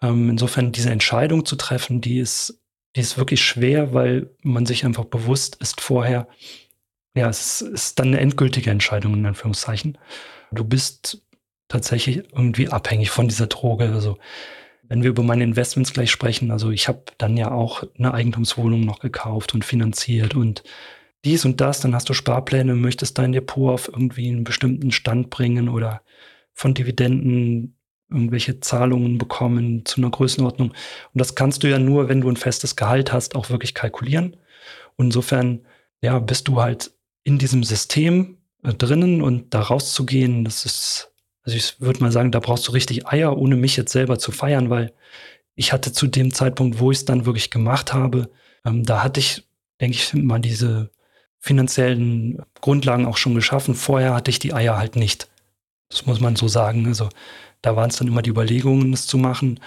ähm, 0.00 0.30
insofern 0.30 0.72
diese 0.72 0.90
Entscheidung 0.90 1.44
zu 1.44 1.56
treffen, 1.56 2.00
die 2.00 2.18
ist, 2.18 2.62
die 2.96 3.00
ist 3.00 3.18
wirklich 3.18 3.42
schwer, 3.42 3.92
weil 3.92 4.30
man 4.42 4.64
sich 4.64 4.84
einfach 4.84 5.04
bewusst 5.04 5.56
ist 5.56 5.80
vorher, 5.80 6.28
ja, 7.14 7.28
es 7.28 7.60
ist 7.60 7.98
dann 7.98 8.08
eine 8.08 8.20
endgültige 8.20 8.70
Entscheidung 8.70 9.14
in 9.14 9.26
Anführungszeichen. 9.26 9.98
Du 10.52 10.64
bist 10.64 11.22
tatsächlich 11.68 12.18
irgendwie 12.32 12.68
abhängig 12.68 13.10
von 13.10 13.28
dieser 13.28 13.46
Droge. 13.46 13.90
Also 13.92 14.18
wenn 14.88 15.02
wir 15.02 15.10
über 15.10 15.22
meine 15.22 15.44
Investments 15.44 15.92
gleich 15.92 16.10
sprechen, 16.10 16.50
also 16.50 16.70
ich 16.70 16.88
habe 16.88 17.02
dann 17.18 17.36
ja 17.36 17.50
auch 17.50 17.84
eine 17.98 18.14
Eigentumswohnung 18.14 18.80
noch 18.80 19.00
gekauft 19.00 19.54
und 19.54 19.64
finanziert 19.64 20.34
und 20.34 20.62
dies 21.24 21.44
und 21.44 21.60
das, 21.60 21.80
dann 21.80 21.94
hast 21.94 22.08
du 22.08 22.14
Sparpläne, 22.14 22.74
möchtest 22.74 23.18
dein 23.18 23.32
Depot 23.32 23.72
auf 23.72 23.88
irgendwie 23.88 24.28
einen 24.28 24.44
bestimmten 24.44 24.92
Stand 24.92 25.30
bringen 25.30 25.68
oder 25.68 26.02
von 26.54 26.74
Dividenden 26.74 27.76
irgendwelche 28.10 28.60
Zahlungen 28.60 29.18
bekommen 29.18 29.84
zu 29.84 30.00
einer 30.00 30.10
Größenordnung. 30.10 30.70
Und 30.70 30.76
das 31.12 31.34
kannst 31.34 31.62
du 31.62 31.68
ja 31.68 31.78
nur, 31.78 32.08
wenn 32.08 32.22
du 32.22 32.30
ein 32.30 32.36
festes 32.36 32.76
Gehalt 32.76 33.12
hast, 33.12 33.34
auch 33.34 33.50
wirklich 33.50 33.74
kalkulieren. 33.74 34.36
Und 34.96 35.06
insofern, 35.06 35.66
ja, 36.00 36.18
bist 36.18 36.48
du 36.48 36.62
halt 36.62 36.92
in 37.28 37.38
diesem 37.38 37.62
System 37.62 38.38
äh, 38.64 38.72
drinnen 38.72 39.22
und 39.22 39.54
da 39.54 39.60
rauszugehen, 39.60 40.44
das 40.44 40.64
ist 40.64 41.12
also 41.48 41.56
ich 41.56 41.80
würde 41.80 42.00
mal 42.00 42.12
sagen, 42.12 42.30
da 42.30 42.40
brauchst 42.40 42.68
du 42.68 42.72
richtig 42.72 43.06
Eier, 43.06 43.38
ohne 43.38 43.56
mich 43.56 43.74
jetzt 43.78 43.92
selber 43.92 44.18
zu 44.18 44.32
feiern, 44.32 44.68
weil 44.68 44.92
ich 45.54 45.72
hatte 45.72 45.92
zu 45.94 46.06
dem 46.06 46.34
Zeitpunkt, 46.34 46.78
wo 46.78 46.90
ich 46.90 46.98
es 46.98 47.04
dann 47.06 47.24
wirklich 47.24 47.50
gemacht 47.50 47.94
habe, 47.94 48.28
ähm, 48.66 48.84
da 48.84 49.02
hatte 49.02 49.20
ich, 49.20 49.48
denke 49.80 49.96
ich, 49.96 50.12
mal 50.12 50.40
diese 50.40 50.90
finanziellen 51.38 52.42
Grundlagen 52.60 53.06
auch 53.06 53.16
schon 53.16 53.34
geschaffen. 53.34 53.74
Vorher 53.74 54.12
hatte 54.14 54.30
ich 54.30 54.38
die 54.40 54.52
Eier 54.52 54.76
halt 54.76 54.94
nicht. 54.94 55.30
Das 55.88 56.04
muss 56.04 56.20
man 56.20 56.36
so 56.36 56.48
sagen. 56.48 56.86
Also 56.86 57.08
da 57.62 57.76
waren 57.76 57.88
es 57.88 57.96
dann 57.96 58.08
immer 58.08 58.20
die 58.20 58.30
Überlegungen, 58.30 58.92
es 58.92 59.06
zu 59.06 59.16
machen. 59.16 59.58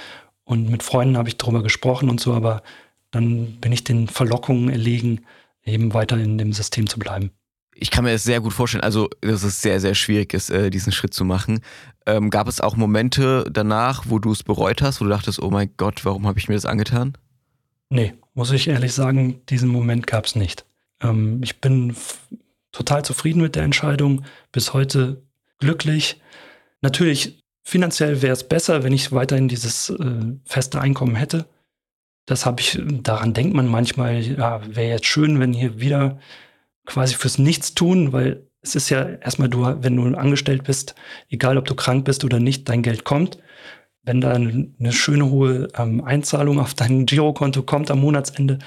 Und 0.43 0.69
mit 0.69 0.83
Freunden 0.83 1.17
habe 1.17 1.29
ich 1.29 1.37
darüber 1.37 1.63
gesprochen 1.63 2.11
und 2.11 2.21
so, 2.21 2.33
aber 2.33 2.61
dann 3.09 3.59
bin 3.59 3.71
ich 3.71 3.83
den 3.83 4.07
Verlockungen 4.07 4.69
erlegen, 4.69 5.25
eben 5.63 5.95
weiter 5.95 6.17
in 6.19 6.37
dem 6.37 6.53
System 6.53 6.85
zu 6.87 6.99
bleiben 6.99 7.31
ich 7.75 7.89
kann 7.89 8.03
mir 8.03 8.11
das 8.11 8.23
sehr 8.23 8.41
gut 8.41 8.53
vorstellen, 8.53 8.83
also 8.83 9.09
dass 9.21 9.43
es 9.43 9.61
sehr, 9.61 9.79
sehr 9.79 9.95
schwierig 9.95 10.33
ist, 10.33 10.49
äh, 10.49 10.69
diesen 10.69 10.91
Schritt 10.91 11.13
zu 11.13 11.25
machen. 11.25 11.61
Ähm, 12.05 12.29
gab 12.29 12.47
es 12.47 12.61
auch 12.61 12.75
Momente 12.75 13.45
danach, 13.51 14.05
wo 14.07 14.19
du 14.19 14.31
es 14.31 14.43
bereut 14.43 14.81
hast, 14.81 15.01
wo 15.01 15.05
du 15.05 15.09
dachtest, 15.09 15.41
oh 15.41 15.49
mein 15.49 15.71
Gott, 15.77 16.05
warum 16.05 16.27
habe 16.27 16.39
ich 16.39 16.47
mir 16.47 16.55
das 16.55 16.65
angetan? 16.65 17.17
Nee, 17.89 18.13
muss 18.33 18.51
ich 18.51 18.67
ehrlich 18.67 18.93
sagen, 18.93 19.41
diesen 19.49 19.69
Moment 19.69 20.07
gab 20.07 20.25
es 20.25 20.35
nicht. 20.35 20.65
Ähm, 21.01 21.41
ich 21.43 21.59
bin 21.59 21.95
total 22.71 23.03
zufrieden 23.03 23.41
mit 23.41 23.55
der 23.55 23.63
Entscheidung, 23.63 24.25
bis 24.51 24.73
heute 24.73 25.23
glücklich. 25.59 26.21
Natürlich, 26.81 27.41
finanziell 27.63 28.21
wäre 28.21 28.33
es 28.33 28.47
besser, 28.47 28.83
wenn 28.83 28.93
ich 28.93 29.11
weiterhin 29.11 29.47
dieses 29.47 29.89
äh, 29.89 30.35
feste 30.45 30.81
Einkommen 30.81 31.15
hätte. 31.15 31.45
Das 32.25 32.45
habe 32.45 32.61
ich, 32.61 32.79
daran 33.01 33.33
denkt 33.33 33.55
man 33.55 33.67
manchmal, 33.67 34.21
ja, 34.21 34.61
wäre 34.67 34.89
jetzt 34.89 35.07
schön, 35.07 35.39
wenn 35.39 35.53
hier 35.53 35.79
wieder 35.79 36.19
quasi 36.91 37.15
fürs 37.15 37.37
Nichtstun, 37.39 38.11
weil 38.11 38.47
es 38.61 38.75
ist 38.75 38.89
ja 38.89 39.03
erstmal 39.03 39.49
du, 39.49 39.63
wenn 39.81 39.95
du 39.95 40.03
angestellt 40.17 40.63
bist, 40.63 40.95
egal 41.29 41.57
ob 41.57 41.65
du 41.65 41.73
krank 41.73 42.05
bist 42.05 42.25
oder 42.25 42.39
nicht, 42.39 42.67
dein 42.69 42.83
Geld 42.83 43.05
kommt. 43.05 43.39
Wenn 44.03 44.19
da 44.19 44.33
eine, 44.33 44.91
schöne 44.91 45.29
hohe 45.29 45.69
ähm, 45.77 46.03
Einzahlung 46.03 46.59
auf 46.59 46.73
dein 46.73 47.05
Girokonto 47.05 47.63
kommt 47.63 47.91
am 47.91 48.01
Monatsende, 48.01 48.59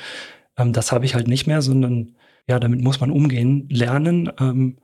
ähm, 0.57 0.73
das 0.73 0.91
habe 0.91 1.05
ich 1.05 1.15
halt 1.15 1.29
nicht 1.29 1.47
mehr, 1.47 1.61
sondern 1.63 2.17
ja, 2.49 2.59
damit 2.59 2.81
muss 2.81 3.01
man 3.01 3.11
umgehen, 3.11 3.69
lernen. 3.69 4.31
Ähm, 4.41 4.79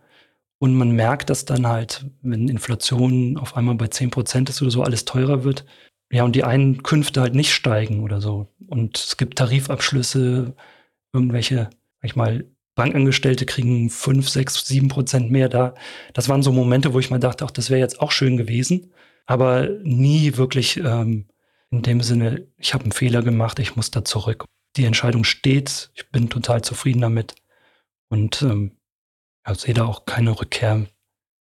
und 0.59 0.75
man 0.75 0.91
merkt, 0.91 1.31
dass 1.31 1.47
dann 1.47 1.67
halt, 1.67 2.07
wenn 2.23 2.49
Inflation 2.49 3.39
auf 3.39 3.57
einmal 3.57 3.77
bei 3.77 3.87
10 3.89 4.11
Prozent 4.11 4.51
ist 4.51 4.61
oder 4.61 4.71
so, 4.71 4.83
alles 4.83 5.07
teurer 5.07 5.45
wird. 5.45 5.65
Ja, 6.13 6.25
und 6.25 6.37
die 6.37 6.45
Einkünfte 6.45 7.21
halt 7.23 7.35
nicht 7.35 7.55
steigen 7.55 8.03
oder 8.03 8.21
so. 8.21 8.49
Und 8.67 8.99
es 8.99 9.17
gibt 9.17 9.39
Tarifabschlüsse, 9.39 10.55
irgendwelche, 11.13 11.71
sag 12.01 12.05
ich 12.05 12.17
mal, 12.17 12.45
Bankangestellte 12.81 13.45
kriegen 13.45 13.91
fünf, 13.91 14.31
sechs, 14.31 14.67
sieben 14.67 14.89
Prozent 14.89 15.31
mehr 15.31 15.51
da. 15.51 15.75
Das 16.15 16.31
waren 16.31 16.43
so 16.43 16.51
Momente, 16.51 16.95
wo 16.95 16.99
ich 16.99 17.11
mal 17.11 17.21
dachte, 17.21 17.45
ach, 17.45 17.51
das 17.51 17.69
wäre 17.69 17.79
jetzt 17.79 18.01
auch 18.01 18.11
schön 18.11 18.39
gewesen, 18.39 18.95
aber 19.27 19.69
nie 19.83 20.39
wirklich 20.39 20.79
ähm, 20.79 21.27
in 21.71 21.83
dem 21.83 22.01
Sinne, 22.01 22.47
ich 22.57 22.73
habe 22.73 22.85
einen 22.85 22.93
Fehler 22.93 23.23
gemacht, 23.23 23.59
ich 23.59 23.77
muss 23.77 23.91
da 23.91 24.03
zurück. 24.03 24.47
Die 24.79 24.87
Entscheidung 24.87 25.25
steht, 25.25 25.91
ich 25.95 26.09
bin 26.11 26.31
total 26.31 26.63
zufrieden 26.63 27.03
damit 27.03 27.35
und 28.09 28.41
ähm, 28.41 28.79
ja, 29.47 29.55
sehe 29.55 29.75
da 29.75 29.85
auch 29.85 30.07
keine 30.07 30.41
Rückkehr. 30.41 30.87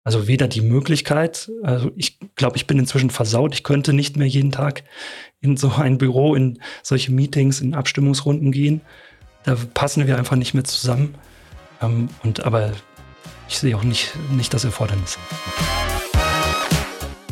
Also 0.02 0.26
weder 0.26 0.48
die 0.48 0.60
Möglichkeit, 0.60 1.52
also 1.62 1.92
ich 1.94 2.18
glaube, 2.34 2.56
ich 2.56 2.66
bin 2.66 2.80
inzwischen 2.80 3.10
versaut, 3.10 3.54
ich 3.54 3.62
könnte 3.62 3.92
nicht 3.92 4.16
mehr 4.16 4.26
jeden 4.26 4.50
Tag 4.50 4.82
in 5.40 5.56
so 5.56 5.70
ein 5.70 5.98
Büro, 5.98 6.34
in 6.34 6.60
solche 6.82 7.12
Meetings, 7.12 7.60
in 7.60 7.74
Abstimmungsrunden 7.74 8.50
gehen. 8.50 8.80
Da 9.48 9.56
passen 9.72 10.06
wir 10.06 10.18
einfach 10.18 10.36
nicht 10.36 10.52
mehr 10.52 10.64
zusammen. 10.64 11.14
Ähm, 11.80 12.10
und 12.22 12.44
aber 12.44 12.70
ich 13.48 13.58
sehe 13.58 13.74
auch 13.74 13.82
nicht, 13.82 14.12
nicht 14.30 14.52
das 14.52 14.64
Erfordernis. 14.64 15.18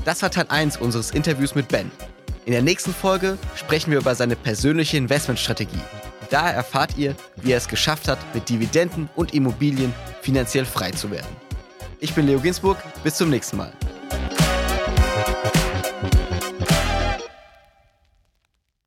Das 0.07 0.23
war 0.23 0.31
Teil 0.31 0.47
1 0.49 0.79
unseres 0.79 1.11
Interviews 1.11 1.55
mit 1.55 1.69
Ben. 1.69 1.91
In 2.47 2.53
der 2.53 2.63
nächsten 2.63 2.95
Folge 2.95 3.37
sprechen 3.55 3.91
wir 3.91 3.99
über 3.99 4.15
seine 4.15 4.35
persönliche 4.35 4.97
Investmentstrategie. 4.97 5.83
Da 6.31 6.49
erfahrt 6.49 6.97
ihr, 6.97 7.15
wie 7.43 7.53
er 7.53 7.59
es 7.59 7.69
geschafft 7.69 8.09
hat, 8.09 8.19
mit 8.35 8.49
Dividenden 8.49 9.11
und 9.15 9.35
Immobilien 9.35 9.93
finanziell 10.23 10.65
frei 10.65 10.93
zu 10.93 11.11
werden. 11.11 11.37
Ich 12.01 12.15
bin 12.15 12.27
Leo 12.27 12.41
Ginsburg, 12.41 12.79
bis 13.05 13.17
zum 13.17 13.29
nächsten 13.29 13.59
Mal. 13.59 13.75